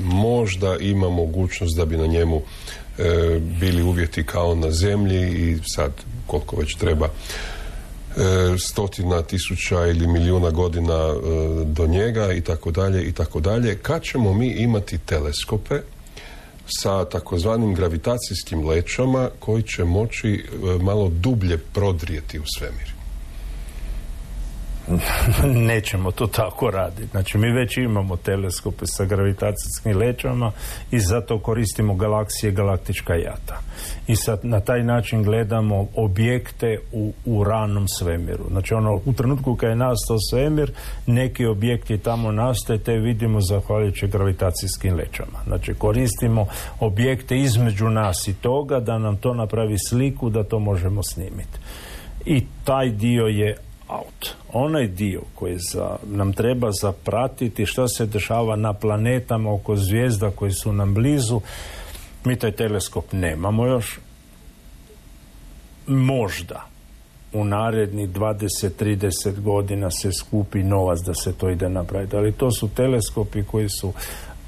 [0.02, 2.42] možda ima mogućnost da bi na njemu
[3.60, 5.92] bili uvjeti kao na zemlji i sad
[6.26, 7.08] koliko već treba
[8.16, 13.78] E, stotina tisuća ili milijuna godina e, do njega i tako dalje i tako dalje.
[13.78, 15.80] Kad ćemo mi imati teleskope
[16.66, 22.95] sa takozvanim gravitacijskim lećama koji će moći e, malo dublje prodrijeti u svemir?
[25.68, 27.06] Nećemo to tako raditi.
[27.10, 30.52] Znači, mi već imamo teleskope sa gravitacijskim lećama
[30.90, 33.60] i zato koristimo galaksije galaktička jata.
[34.06, 38.44] I sad na taj način gledamo objekte u, u ranom svemiru.
[38.50, 40.72] Znači, ono, u trenutku kad je nastao svemir,
[41.06, 45.38] neki objekti tamo nastaje, te vidimo zahvaljujući gravitacijskim lećama.
[45.46, 46.46] Znači, koristimo
[46.80, 51.58] objekte između nas i toga da nam to napravi sliku da to možemo snimiti.
[52.26, 53.56] I taj dio je
[53.88, 54.34] out.
[54.52, 60.52] Onaj dio koji za, nam treba zapratiti što se dešava na planetama oko zvijezda koji
[60.52, 61.40] su nam blizu,
[62.24, 63.98] mi taj teleskop nemamo još.
[65.86, 66.66] Možda
[67.32, 72.16] u narednih 20-30 godina se skupi novac da se to ide napraviti.
[72.16, 73.92] Ali to su teleskopi koji su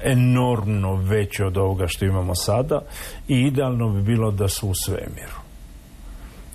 [0.03, 2.81] enormno veći od ovoga što imamo sada
[3.27, 5.39] i idealno bi bilo da su u svemiru.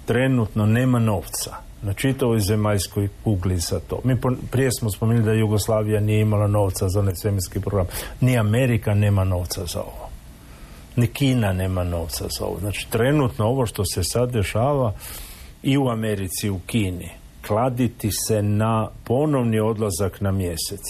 [0.06, 4.00] Trenutno nema novca na čitavoj zemaljskoj kugli za to.
[4.04, 4.16] Mi
[4.50, 7.86] prije smo spomenuli da Jugoslavija nije imala novca za onaj svemirski program.
[8.20, 10.08] Ni Amerika nema novca za ovo.
[10.96, 12.58] Ni Kina nema novca za ovo.
[12.60, 14.92] Znači, trenutno ovo što se sad dešava
[15.62, 17.10] i u Americi u Kini,
[17.46, 20.80] kladiti se na ponovni odlazak na mjesec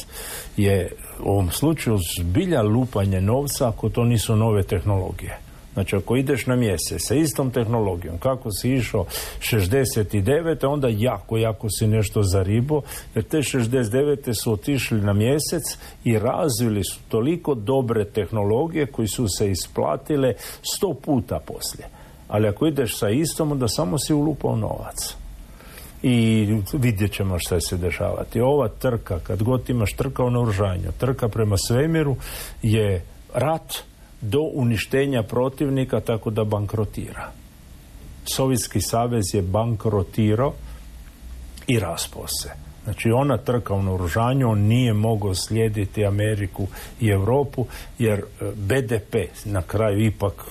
[0.56, 5.43] je u ovom slučaju zbilja lupanje novca ako to nisu nove tehnologije.
[5.74, 9.04] Znači ako ideš na mjesec sa istom tehnologijom kako si išao
[9.40, 10.66] 69.
[10.66, 12.82] onda jako, jako si nešto za ribo
[13.14, 14.42] jer te 69.
[14.42, 15.62] su otišli na mjesec
[16.04, 20.34] i razvili su toliko dobre tehnologije koji su se isplatile
[20.76, 21.88] sto puta poslije.
[22.28, 25.16] Ali ako ideš sa istom onda samo si ulupao novac
[26.02, 28.40] i vidjet ćemo šta se dešavati.
[28.40, 32.16] Ova trka, kad god imaš trka u naoružanju, trka prema svemiru
[32.62, 33.74] je rat
[34.30, 37.30] do uništenja protivnika tako da bankrotira.
[38.24, 40.52] Sovjetski savez je bankrotirao
[41.66, 42.50] i raspao se.
[42.84, 46.66] Znači ona trka u naoružanju, on nije mogao slijediti Ameriku
[47.00, 47.66] i Europu
[47.98, 48.22] jer e,
[48.56, 50.44] BDP na kraju ipak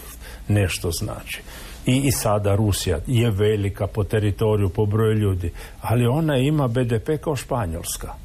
[0.47, 1.41] nešto znači.
[1.85, 7.09] I, I sada Rusija je velika po teritoriju, po broju ljudi, ali ona ima BDP
[7.21, 8.22] kao Španjolska.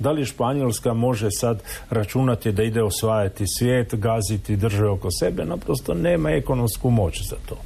[0.00, 5.44] Da li Španjolska može sad računati da ide osvajati svijet, gaziti države oko sebe?
[5.44, 7.56] Naprosto nema ekonomsku moć za to.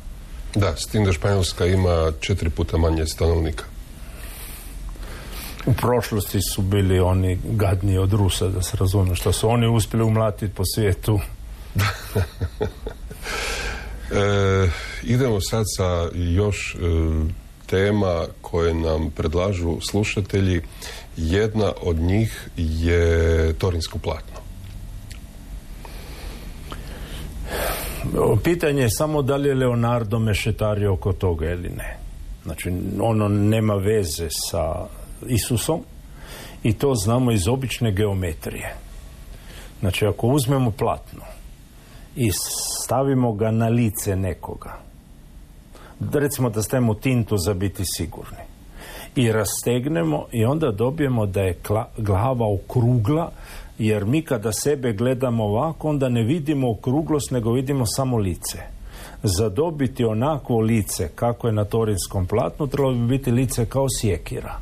[0.54, 3.64] Da, s tim da Španjolska ima četiri puta manje stanovnika.
[5.66, 10.04] U prošlosti su bili oni gadniji od Rusa, da se razumije, što su oni uspjeli
[10.04, 11.20] umlatiti po svijetu.
[14.12, 14.68] e,
[15.02, 16.78] idemo sad sa još e,
[17.66, 20.62] tema koje nam predlažu slušatelji
[21.16, 24.34] jedna od njih je Torinsko platno.
[28.44, 31.96] Pitanje je samo da li je Leonardo mešetario oko toga ili ne.
[32.44, 34.86] Znači, ono nema veze sa
[35.26, 35.80] Isusom
[36.62, 38.74] i to znamo iz obične geometrije.
[39.80, 41.22] Znači, ako uzmemo platno
[42.16, 42.30] i
[42.84, 44.78] stavimo ga na lice nekoga,
[46.12, 48.38] recimo da stavimo tintu za biti sigurni.
[49.16, 51.58] I rastegnemo i onda dobijemo da je
[51.96, 53.30] glava okrugla
[53.78, 58.58] jer mi kada sebe gledamo ovako onda ne vidimo okruglost nego vidimo samo lice.
[59.22, 64.54] Za dobiti onako lice kako je na torinskom platnu trebalo bi biti lice kao sjekira.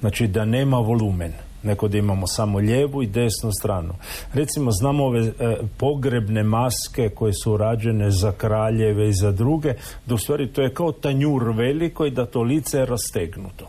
[0.00, 1.32] Znači da nema volumen
[1.68, 3.94] neko da imamo samo lijevu i desnu stranu.
[4.34, 5.32] Recimo, znamo ove e,
[5.76, 9.74] pogrebne maske koje su rađene za kraljeve i za druge,
[10.06, 13.66] da u stvari to je kao tanjur veliko i da to lice je rastegnuto.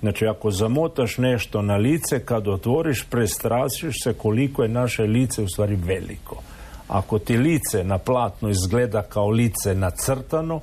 [0.00, 5.48] Znači, ako zamotaš nešto na lice, kad otvoriš, prestrašiš se koliko je naše lice u
[5.48, 6.42] stvari veliko.
[6.88, 10.60] Ako ti lice na platnu izgleda kao lice nacrtano,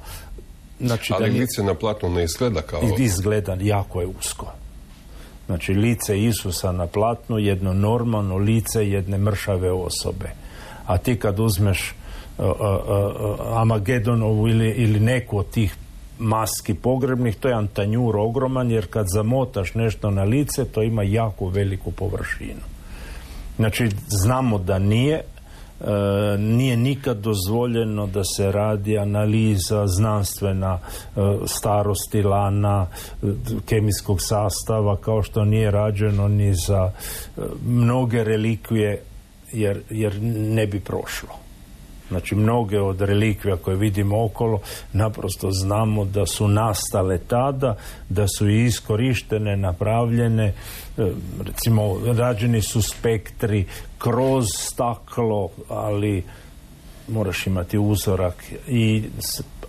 [0.80, 2.82] znači Ali da lice na platnu ne izgleda kao...
[2.98, 4.54] Izgleda jako je usko.
[5.48, 10.30] Znači lice Isusa na platnu, jedno normalno lice jedne mršave osobe.
[10.86, 11.96] A ti kad uzmeš
[12.38, 15.76] uh, uh, uh, Amagedonovu ili, ili neku od tih
[16.20, 21.48] maski pogrebnih, to je antanjur ogroman, jer kad zamotaš nešto na lice, to ima jako
[21.50, 22.62] veliku površinu.
[23.56, 25.22] Znači, znamo da nije,
[25.82, 32.88] E, nije nikad dozvoljeno da se radi analiza znanstvena e, starosti lana
[33.24, 33.28] e,
[33.66, 36.92] kemijskog sastava kao što nije rađeno ni za
[37.66, 39.02] mnoge relikvije
[39.54, 41.47] jer, jer ne bi prošlo
[42.10, 44.60] Znači mnoge od relikvija koje vidimo okolo
[44.94, 47.76] naprosto znamo da su nastale tada,
[48.10, 50.54] da su i iskorištene, napravljene, e,
[51.46, 53.66] recimo rađeni su spektri
[53.98, 56.24] kroz staklo, ali
[57.08, 58.44] moraš imati uzorak.
[58.68, 59.04] I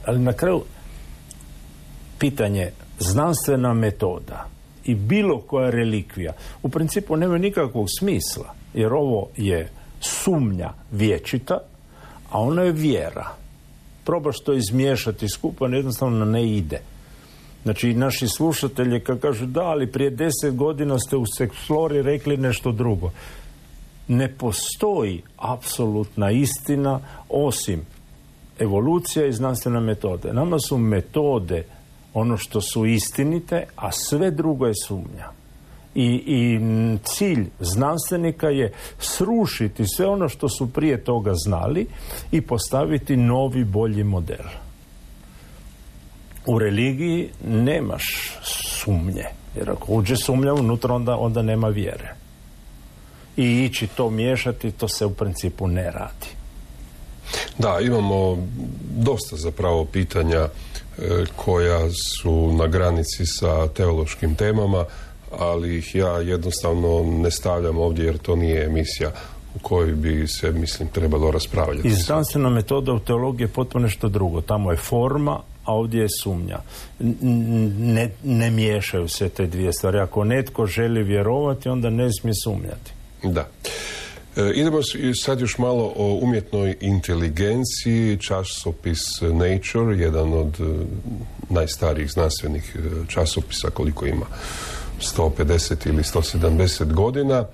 [0.06, 0.62] ali na kraju
[2.18, 4.46] pitanje znanstvena metoda
[4.84, 6.32] i bilo koja relikvija
[6.62, 9.68] u principu nema nikakvog smisla jer ovo je
[10.00, 11.58] sumnja vječita
[12.30, 13.26] a ono je vjera.
[14.04, 16.80] Probaš to izmiješati skupa, jednostavno ne ide.
[17.62, 22.72] Znači, naši slušatelji kad kažu da, ali prije deset godina ste u seksflori rekli nešto
[22.72, 23.10] drugo.
[24.08, 27.86] Ne postoji apsolutna istina osim
[28.58, 30.32] evolucija i znanstvene metode.
[30.32, 31.64] Nama su metode
[32.14, 35.37] ono što su istinite, a sve drugo je sumnja
[35.98, 36.60] i, i
[37.04, 41.86] cilj znanstvenika je srušiti sve ono što su prije toga znali
[42.30, 44.46] i postaviti novi bolji model.
[46.46, 48.04] U religiji nemaš
[48.42, 49.24] sumnje,
[49.56, 52.14] jer ako uđe sumnja unutra onda, onda nema vjere.
[53.36, 56.28] I ići to miješati, to se u principu ne radi.
[57.58, 58.46] Da, imamo
[58.96, 60.48] dosta zapravo pitanja e,
[61.36, 64.84] koja su na granici sa teološkim temama
[65.38, 69.12] ali ih ja jednostavno ne stavljam ovdje jer to nije emisija
[69.54, 71.88] u kojoj bi se, mislim, trebalo raspravljati.
[71.88, 74.40] I znanstvena metoda u teologiji je potpuno nešto drugo.
[74.40, 76.58] Tamo je forma, a ovdje je sumnja.
[77.00, 79.98] Ne, ne miješaju se te dvije stvari.
[79.98, 82.92] Ako netko želi vjerovati, onda ne smije sumnjati.
[83.22, 83.48] Da.
[84.36, 84.78] E, idemo
[85.24, 88.18] sad još malo o umjetnoj inteligenciji.
[88.20, 90.64] Časopis Nature, jedan od e,
[91.48, 94.26] najstarijih znanstvenih e, časopisa koliko ima
[95.00, 97.44] 150 ili 170 godina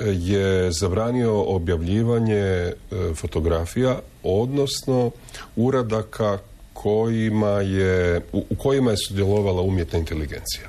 [0.00, 2.74] je zabranio objavljivanje e,
[3.14, 5.10] fotografija, odnosno
[5.56, 6.38] uradaka
[6.72, 10.68] kojima je, u kojima je sudjelovala umjetna inteligencija.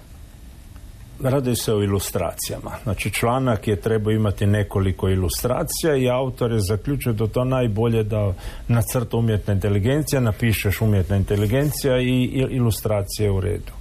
[1.23, 2.71] Radi se o ilustracijama.
[2.83, 8.33] Znači članak je trebao imati nekoliko ilustracija i autor je zaključio da to najbolje da
[8.67, 13.71] nacrta umjetna inteligencija, napišeš umjetna inteligencija i ilustracije u redu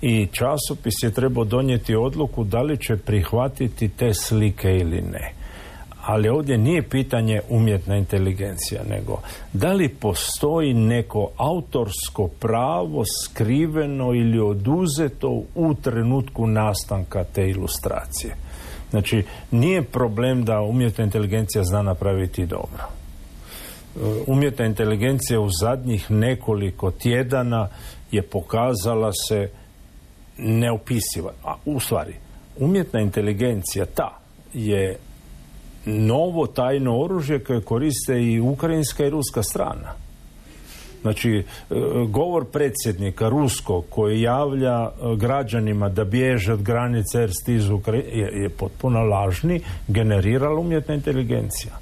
[0.00, 5.32] i časopis je trebao donijeti odluku da li će prihvatiti te slike ili ne.
[6.08, 9.20] Ali ovdje nije pitanje umjetna inteligencija, nego
[9.52, 18.34] da li postoji neko autorsko pravo skriveno ili oduzeto u trenutku nastanka te ilustracije.
[18.90, 22.82] Znači, nije problem da umjetna inteligencija zna napraviti dobro.
[24.26, 27.68] Umjetna inteligencija u zadnjih nekoliko tjedana
[28.12, 29.50] je pokazala se
[30.38, 31.32] neopisiva.
[31.44, 32.14] A u stvari,
[32.58, 34.18] umjetna inteligencija ta
[34.54, 34.96] je
[35.88, 40.08] novo tajno oružje koje koriste i ukrajinska i ruska strana.
[41.02, 41.44] Znači, e,
[42.08, 48.48] govor predsjednika ruskog koji javlja e, građanima da bježe od granice jer stižu je, je
[48.48, 51.72] potpuno lažni, generirala umjetna inteligencija.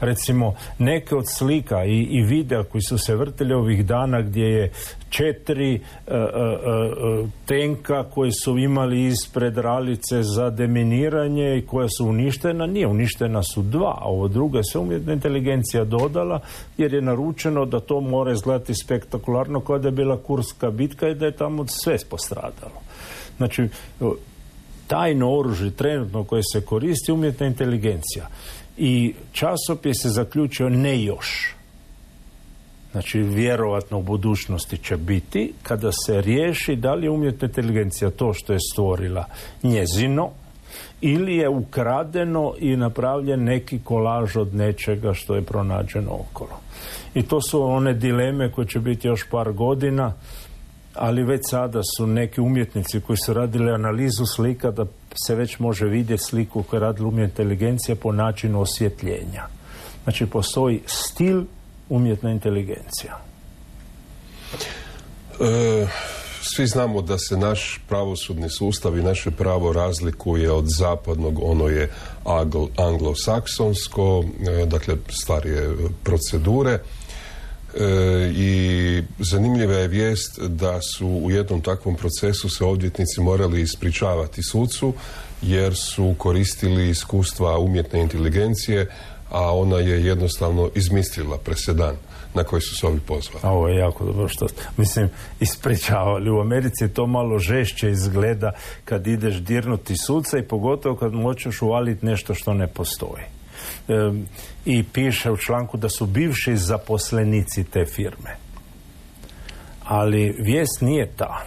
[0.00, 4.70] Recimo, neke od slika i, i videa koji su se vrtili ovih dana gdje je
[5.12, 12.66] četiri uh, uh, tenka koji su imali ispred ralice za deminiranje i koja su uništena,
[12.66, 16.40] nije uništena su dva, a ovo druga se umjetna inteligencija dodala
[16.78, 21.14] jer je naručeno da to mora izgledati spektakularno kao da je bila kurska bitka i
[21.14, 22.80] da je tamo sve postradalo.
[23.36, 23.68] Znači,
[24.86, 28.28] tajno oružje trenutno koje se koristi umjetna inteligencija.
[28.76, 31.54] I časopis je zaključio ne još.
[32.92, 38.32] Znači, vjerovatno u budućnosti će biti kada se riješi da li je umjetna inteligencija to
[38.32, 39.24] što je stvorila
[39.62, 40.30] njezino
[41.00, 46.60] ili je ukradeno i napravljen neki kolaž od nečega što je pronađeno okolo.
[47.14, 50.12] I to su one dileme koje će biti još par godina
[50.94, 54.86] ali već sada su neki umjetnici koji su radili analizu slika da
[55.26, 59.46] se već može vidjeti sliku koju je radila umjetna inteligencija po načinu osvjetljenja.
[60.04, 61.44] Znači postoji stil
[61.92, 63.18] umjetna inteligencija.
[65.40, 65.86] E,
[66.42, 71.90] svi znamo da se naš pravosudni sustav i naše pravo razlikuje od zapadnog, ono je
[72.76, 75.70] anglosaksonsko, e, dakle starije
[76.04, 76.78] procedure
[77.74, 84.42] E, i zanimljiva je vijest da su u jednom takvom procesu se odvjetnici morali ispričavati
[84.42, 84.94] sucu
[85.42, 88.90] jer su koristili iskustva umjetne inteligencije
[89.32, 91.96] a ona je jednostavno izmislila presedan
[92.34, 93.40] na koji su se ovi pozvali.
[93.42, 95.10] A ovo je jako dobro što mislim
[95.40, 96.30] ispričavali.
[96.30, 98.52] U Americi to malo žešće izgleda
[98.84, 103.24] kad ideš dirnuti suca i pogotovo kad mu hoćeš uvaliti nešto što ne postoji
[104.64, 108.36] i piše u članku da su bivši zaposlenici te firme.
[109.84, 111.44] Ali vijest nije ta.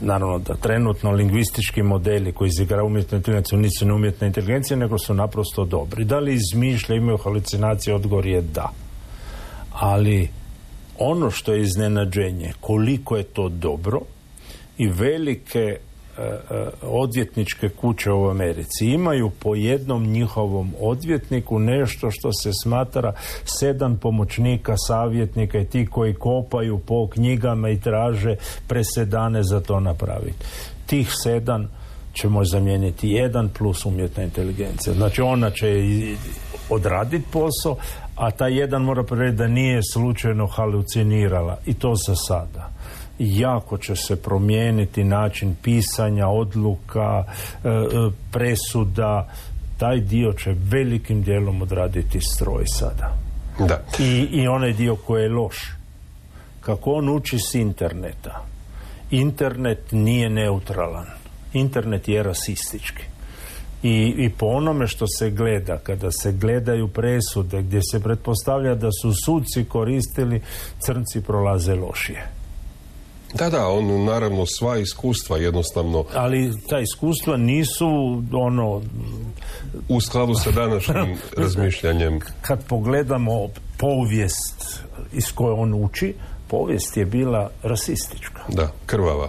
[0.00, 5.14] Naravno da trenutno lingvistički modeli koji izigra umjetnu inteligenciju nisu ne umjetna inteligencija, nego su
[5.14, 6.04] naprosto dobri.
[6.04, 8.72] Da li izmišlja, imaju halucinacije, odgovor je da.
[9.72, 10.28] Ali
[10.98, 14.00] ono što je iznenađenje, koliko je to dobro
[14.78, 15.78] i velike
[16.82, 23.12] odvjetničke kuće u Americi imaju po jednom njihovom odvjetniku nešto što se smatra
[23.44, 28.36] sedam pomoćnika, savjetnika i ti koji kopaju po knjigama i traže
[28.66, 30.44] presedane za to napraviti.
[30.86, 31.68] Tih sedam
[32.12, 34.94] ćemo zamijeniti jedan plus umjetna inteligencija.
[34.94, 35.66] Znači ona će
[36.70, 37.76] odraditi posao,
[38.16, 42.75] a taj jedan mora preći da nije slučajno halucinirala i to za sada
[43.18, 47.24] jako će se promijeniti način pisanja, odluka,
[47.64, 47.74] e, e,
[48.32, 49.28] presuda.
[49.78, 53.16] Taj dio će velikim dijelom odraditi stroj sada.
[53.58, 53.82] Da.
[53.98, 55.56] I, I onaj dio koji je loš.
[56.60, 58.44] Kako on uči s interneta.
[59.10, 61.06] Internet nije neutralan.
[61.52, 63.02] Internet je rasistički.
[63.82, 68.88] I, I po onome što se gleda, kada se gledaju presude gdje se pretpostavlja da
[69.02, 70.42] su sudci koristili,
[70.78, 72.35] crnci prolaze lošije.
[73.38, 76.04] Da, da, on naravno sva iskustva jednostavno...
[76.14, 77.86] Ali ta iskustva nisu
[78.32, 78.82] ono...
[79.88, 82.20] U skladu sa današnjim razmišljanjem.
[82.42, 84.80] Kad pogledamo povijest
[85.12, 86.14] iz koje on uči,
[86.48, 88.42] povijest je bila rasistička.
[88.48, 89.28] Da, krvava.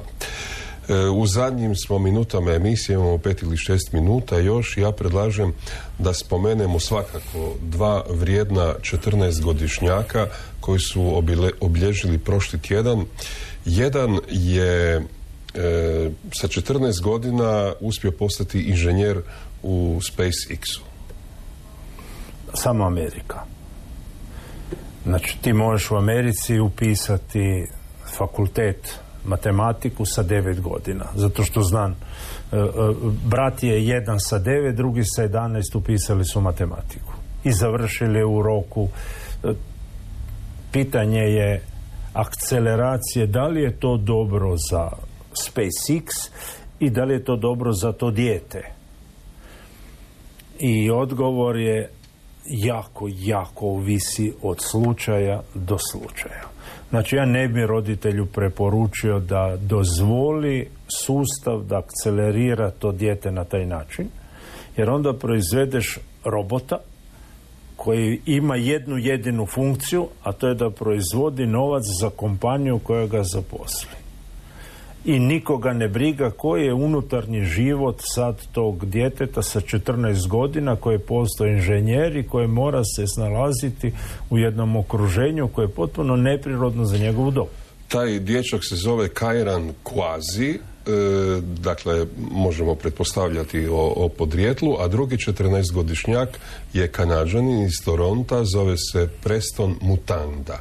[0.90, 5.54] E, u zadnjim smo minutama emisije, imamo pet ili šest minuta još, ja predlažem
[6.00, 10.28] da spomenemo svakako dva vrijedna 14 godišnjaka
[10.60, 11.24] koji su
[11.62, 13.06] obilježili prošli tjedan
[13.68, 15.02] jedan je e,
[16.32, 19.22] sa 14 godina uspio postati inženjer
[19.64, 20.82] u SpaceX-u.
[22.54, 23.40] Samo Amerika.
[25.06, 27.68] Znači ti možeš u Americi upisati
[28.18, 31.06] fakultet matematiku sa 9 godina.
[31.16, 31.96] Zato što znam, e,
[32.56, 32.62] e,
[33.26, 37.14] brat je jedan sa 9, drugi sa 11 upisali su matematiku.
[37.44, 38.88] I završili u roku.
[40.72, 41.62] Pitanje je
[42.18, 44.90] akceleracije, da li je to dobro za
[45.34, 46.32] SpaceX
[46.80, 48.72] i da li je to dobro za to dijete.
[50.60, 51.90] I odgovor je
[52.46, 56.44] jako, jako ovisi od slučaja do slučaja.
[56.90, 60.70] Znači ja ne bi roditelju preporučio da dozvoli
[61.06, 64.08] sustav da akcelerira to dijete na taj način,
[64.78, 66.78] jer onda proizvedeš robota
[67.78, 73.24] koji ima jednu jedinu funkciju, a to je da proizvodi novac za kompaniju koja ga
[73.24, 73.90] zaposli.
[75.06, 81.00] I nikoga ne briga koji je unutarnji život sad tog djeteta sa 14 godina koji
[81.00, 83.92] postoji inženjer i koji mora se snalaziti
[84.30, 87.50] u jednom okruženju koje je potpuno neprirodno za njegovu dobu.
[87.88, 90.60] Taj dječak se zove Kairan Kvazi,
[91.42, 96.28] dakle, možemo pretpostavljati o, o podrijetlu, a drugi 14-godišnjak
[96.74, 100.60] je kanadžanin iz Toronta, zove se Preston Mutanda.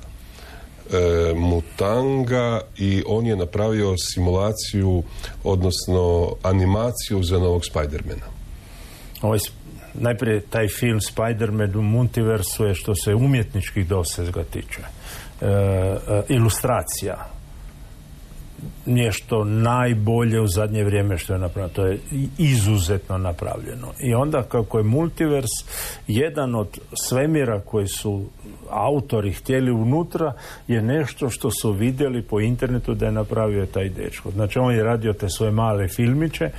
[0.93, 5.03] E, Mutanga i on je napravio simulaciju,
[5.45, 8.27] odnosno animaciju za novog Spidermana.
[9.22, 9.39] Ovaj,
[9.95, 14.81] najprije taj film Spider-Man u multiversu je što se umjetničkih dosega tiče.
[14.81, 17.36] E, e, ilustracija
[18.86, 21.74] nešto najbolje u zadnje vrijeme što je napravljeno.
[21.74, 21.98] To je
[22.38, 23.92] izuzetno napravljeno.
[24.00, 25.50] I onda kako je multivers
[26.07, 28.24] jedan od svemira koji su
[28.70, 30.32] autori htjeli unutra
[30.68, 34.30] je nešto što su vidjeli po internetu da je napravio taj dečko.
[34.30, 36.50] Znači on je radio te svoje male filmiće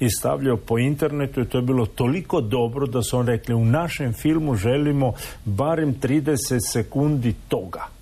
[0.00, 3.64] i stavljao po internetu i to je bilo toliko dobro da su on rekli u
[3.64, 5.12] našem filmu želimo
[5.44, 7.99] barem 30 sekundi toga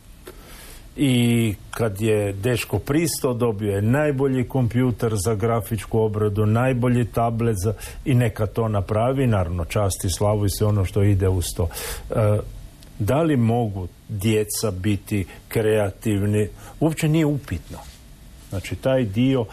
[0.99, 7.75] i kad je Deško pristo dobio je najbolji kompjuter za grafičku obradu, najbolji tablet za,
[8.05, 11.69] i neka to napravi, naravno časti slavu i sve ono što ide uz to.
[12.11, 12.39] E,
[12.99, 16.49] da li mogu djeca biti kreativni?
[16.81, 17.79] Uopće nije upitno.
[18.51, 19.47] Znači taj dio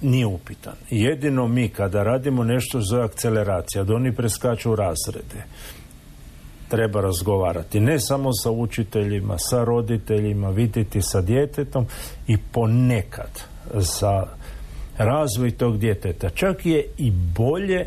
[0.00, 0.74] nije upitan.
[0.90, 5.44] Jedino mi kada radimo nešto za akceleracija, da oni preskaču razrede,
[6.68, 11.86] treba razgovarati ne samo sa učiteljima, sa roditeljima, vidjeti sa djetetom
[12.26, 13.30] i ponekad
[13.74, 14.26] za
[14.98, 16.30] razvoj tog djeteta.
[16.30, 17.86] Čak je i bolje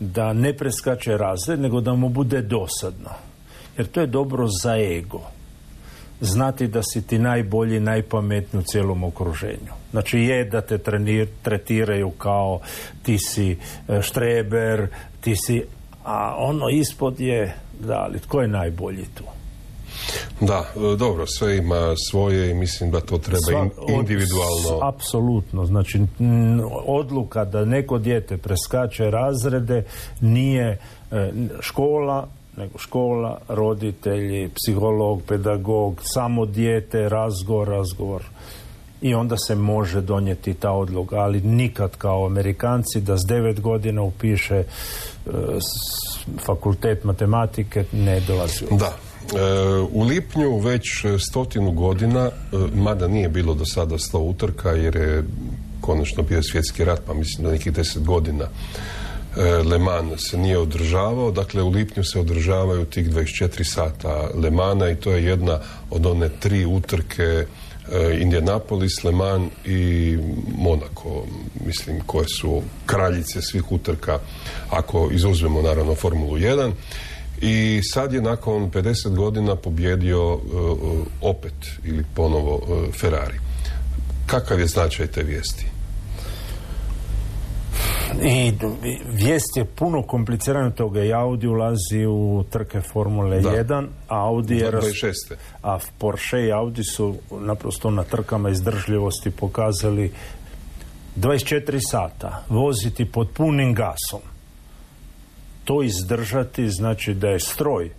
[0.00, 3.10] da ne preskače razred, nego da mu bude dosadno.
[3.76, 5.20] Jer to je dobro za ego.
[6.20, 9.72] Znati da si ti najbolji, najpametniji u cijelom okruženju.
[9.90, 12.60] Znači je da te trenir, tretiraju kao
[13.02, 13.50] ti si
[13.88, 14.88] e, štreber,
[15.20, 15.62] ti si
[16.04, 19.24] a ono ispod je da, ali tko je najbolji tu?
[20.40, 24.88] Da, e, dobro, sve ima svoje i mislim da to treba individualno.
[24.88, 26.00] Apsolutno, znači
[26.86, 29.84] odluka da neko dijete preskače razrede
[30.20, 30.78] nije
[31.10, 38.22] e, škola, nego škola, roditelji, psiholog, pedagog, samo dijete, razgovor, razgovor
[39.04, 44.02] i onda se može donijeti ta odluka, ali nikad kao Amerikanci da s devet godina
[44.02, 44.64] upiše e,
[46.44, 48.64] fakultet matematike ne dolazi.
[48.70, 48.96] Da, e,
[49.92, 50.82] u lipnju već
[51.30, 52.30] stotinu godina, e,
[52.74, 55.24] mada nije bilo do sada sto utrka jer je
[55.80, 58.48] konačno bio svjetski rat, pa mislim da nekih deset godina
[59.64, 64.90] Le Mans se nije održavao, dakle u lipnju se održavaju tih 24 sata Le Mana
[64.90, 65.58] i to je jedna
[65.90, 67.46] od one tri utrke E,
[68.20, 70.18] Indianapolis, Le Mans i
[70.58, 71.26] Monaco,
[71.66, 74.18] mislim, koje su kraljice svih utrka,
[74.70, 76.72] ako izuzmemo naravno Formulu 1.
[77.40, 80.38] I sad je nakon 50 godina pobjedio e,
[81.20, 81.54] opet
[81.84, 83.38] ili ponovo e, Ferrari.
[84.26, 85.73] Kakav je značaj te vijesti?
[88.22, 88.52] I
[89.12, 91.04] vijest je puno komplicirana toga.
[91.04, 94.70] I Audi ulazi u trke Formule 1, Audi je...
[95.62, 100.12] A Porsche i Audi su naprosto na trkama izdržljivosti pokazali
[101.16, 104.20] 24 sata voziti pod punim gasom.
[105.64, 107.90] To izdržati znači da je stroj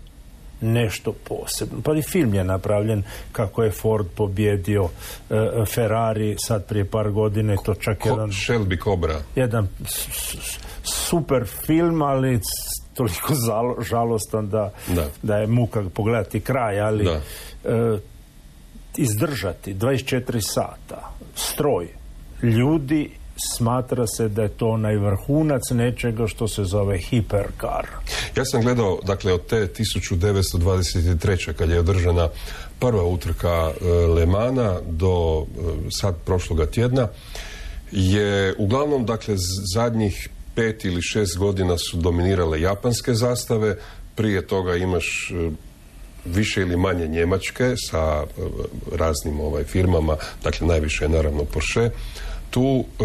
[0.66, 1.82] nešto posebno.
[1.82, 4.89] Pa i film je napravljen kako je Ford pobjedio
[5.30, 9.68] e, Ferrari sad prije par godine to čak Ko, jedan Shelby Cobra jedan
[10.84, 12.39] super film ali
[12.93, 13.34] toliko
[13.82, 14.72] žalostan da,
[15.22, 15.38] da.
[15.38, 17.20] je muka pogledati kraj ali e,
[18.97, 21.88] izdržati 24 sata stroj
[22.43, 27.88] ljudi smatra se da je to onaj vrhunac nečega što se zove hiperkar.
[28.36, 31.54] Ja sam gledao, dakle, od te 1923.
[31.54, 32.30] kad je održana
[32.80, 35.62] prva utrka e, Lemana do e,
[35.92, 37.08] sad prošloga tjedna,
[37.92, 39.36] je uglavnom, dakle,
[39.74, 43.78] zadnjih pet ili šest godina su dominirale japanske zastave,
[44.16, 45.52] prije toga imaš e,
[46.26, 48.24] više ili manje njemačke sa
[48.96, 51.90] raznim ovaj firmama, dakle najviše je naravno Porsche
[52.56, 53.03] tu, e,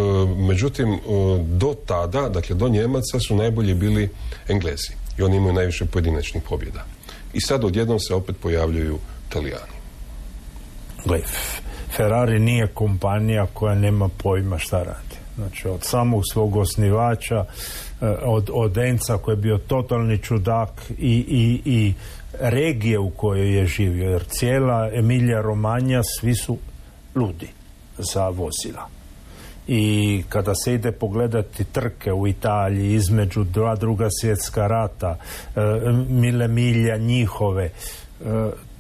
[0.48, 0.98] međutim, e,
[1.44, 4.09] do tada, dakle do Njemaca su najbolji bili
[4.48, 6.84] Englezi i oni imaju najviše pojedinačnih pobjeda.
[7.32, 8.98] I sad odjednom se opet pojavljaju
[9.28, 9.76] Italijani.
[11.07, 11.18] Gle,
[11.96, 15.16] Ferrari nije kompanija koja nema pojma šta radi.
[15.36, 17.44] Znači, od samog svog osnivača,
[18.01, 21.94] e, od, od Enca koji je bio totalni čudak i, i, i
[22.40, 26.59] regije u kojoj je živio, jer cijela Emilija Romanja svi su
[27.14, 27.48] ludi
[27.98, 28.99] za vozila
[29.72, 35.16] i kada se ide pogledati trke u Italiji između dva druga svjetska rata,
[35.56, 35.60] e,
[36.08, 37.70] mile milja njihove, e,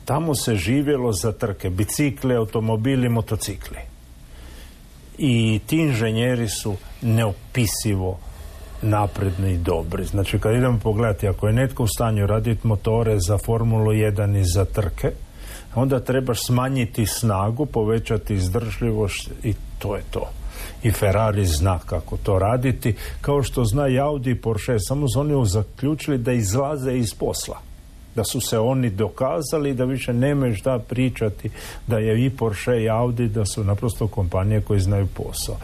[0.04, 3.78] tamo se živjelo za trke, bicikli, automobili, motocikli.
[5.18, 8.18] i ti inženjeri su neopisivo
[8.82, 10.04] napredni i dobri.
[10.04, 14.44] Znači kad idemo pogledati, ako je netko u stanju raditi motore za Formulu 1 i
[14.44, 15.10] za trke,
[15.74, 20.39] onda trebaš smanjiti snagu, povećati izdržljivost i to je to.
[20.82, 25.20] I Ferrari zna kako to raditi, kao što zna i Audi i Porsche, samo su
[25.20, 27.70] oni zaključili da izlaze iz posla
[28.16, 31.50] da su se oni dokazali da više nemaju šta pričati
[31.86, 35.56] da je i Porsche i Audi da su naprosto kompanije koje znaju posao.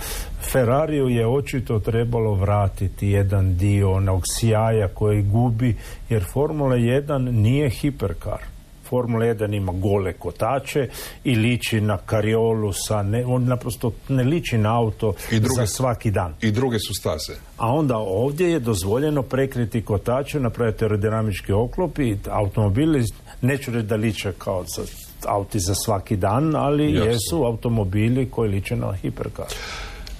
[0.53, 5.76] Ferrariju je očito trebalo vratiti jedan dio onog sjaja koji gubi
[6.09, 8.55] jer Formula 1 nije hiperkar.
[8.89, 10.89] Formula 1 ima gole kotače
[11.24, 15.66] i liči na kariolu sa ne, on naprosto ne liči na auto I druge, za
[15.66, 16.34] svaki dan.
[16.41, 17.41] I druge su staze.
[17.57, 23.05] A onda ovdje je dozvoljeno prekriti kotače, napraviti aerodinamički oklop i automobili,
[23.43, 24.82] neću reći da liče kao za
[25.26, 27.11] auti za svaki dan, ali Jasno.
[27.11, 29.47] jesu automobili koji liče na hiperkar.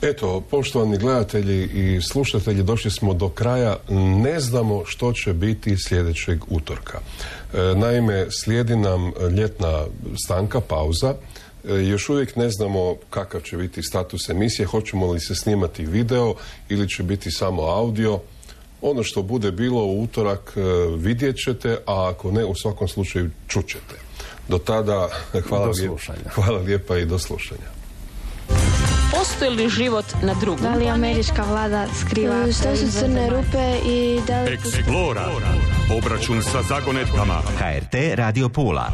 [0.03, 3.77] Eto, poštovani gledatelji i slušatelji, došli smo do kraja.
[4.23, 6.99] Ne znamo što će biti sljedećeg utorka.
[7.55, 9.85] E, naime, slijedi nam ljetna
[10.25, 11.15] stanka, pauza.
[11.69, 16.35] E, još uvijek ne znamo kakav će biti status emisije, hoćemo li se snimati video
[16.69, 18.21] ili će biti samo audio.
[18.83, 20.61] Ono što bude bilo u utorak e,
[20.97, 23.95] vidjet ćete, a ako ne, u svakom slučaju čućete.
[24.49, 25.09] Do tada,
[25.49, 26.29] hvala, Do lijep- slušanja.
[26.31, 27.76] hvala lijepa i do slušanja.
[29.11, 30.63] Postoji li život na drugom?
[30.63, 34.53] Da li američka vlada skriva Što su crne rupe i da li...
[34.55, 35.29] Eksplora.
[35.99, 37.43] Obračun sa zagonetkama.
[37.59, 38.93] HRT Radio Pula.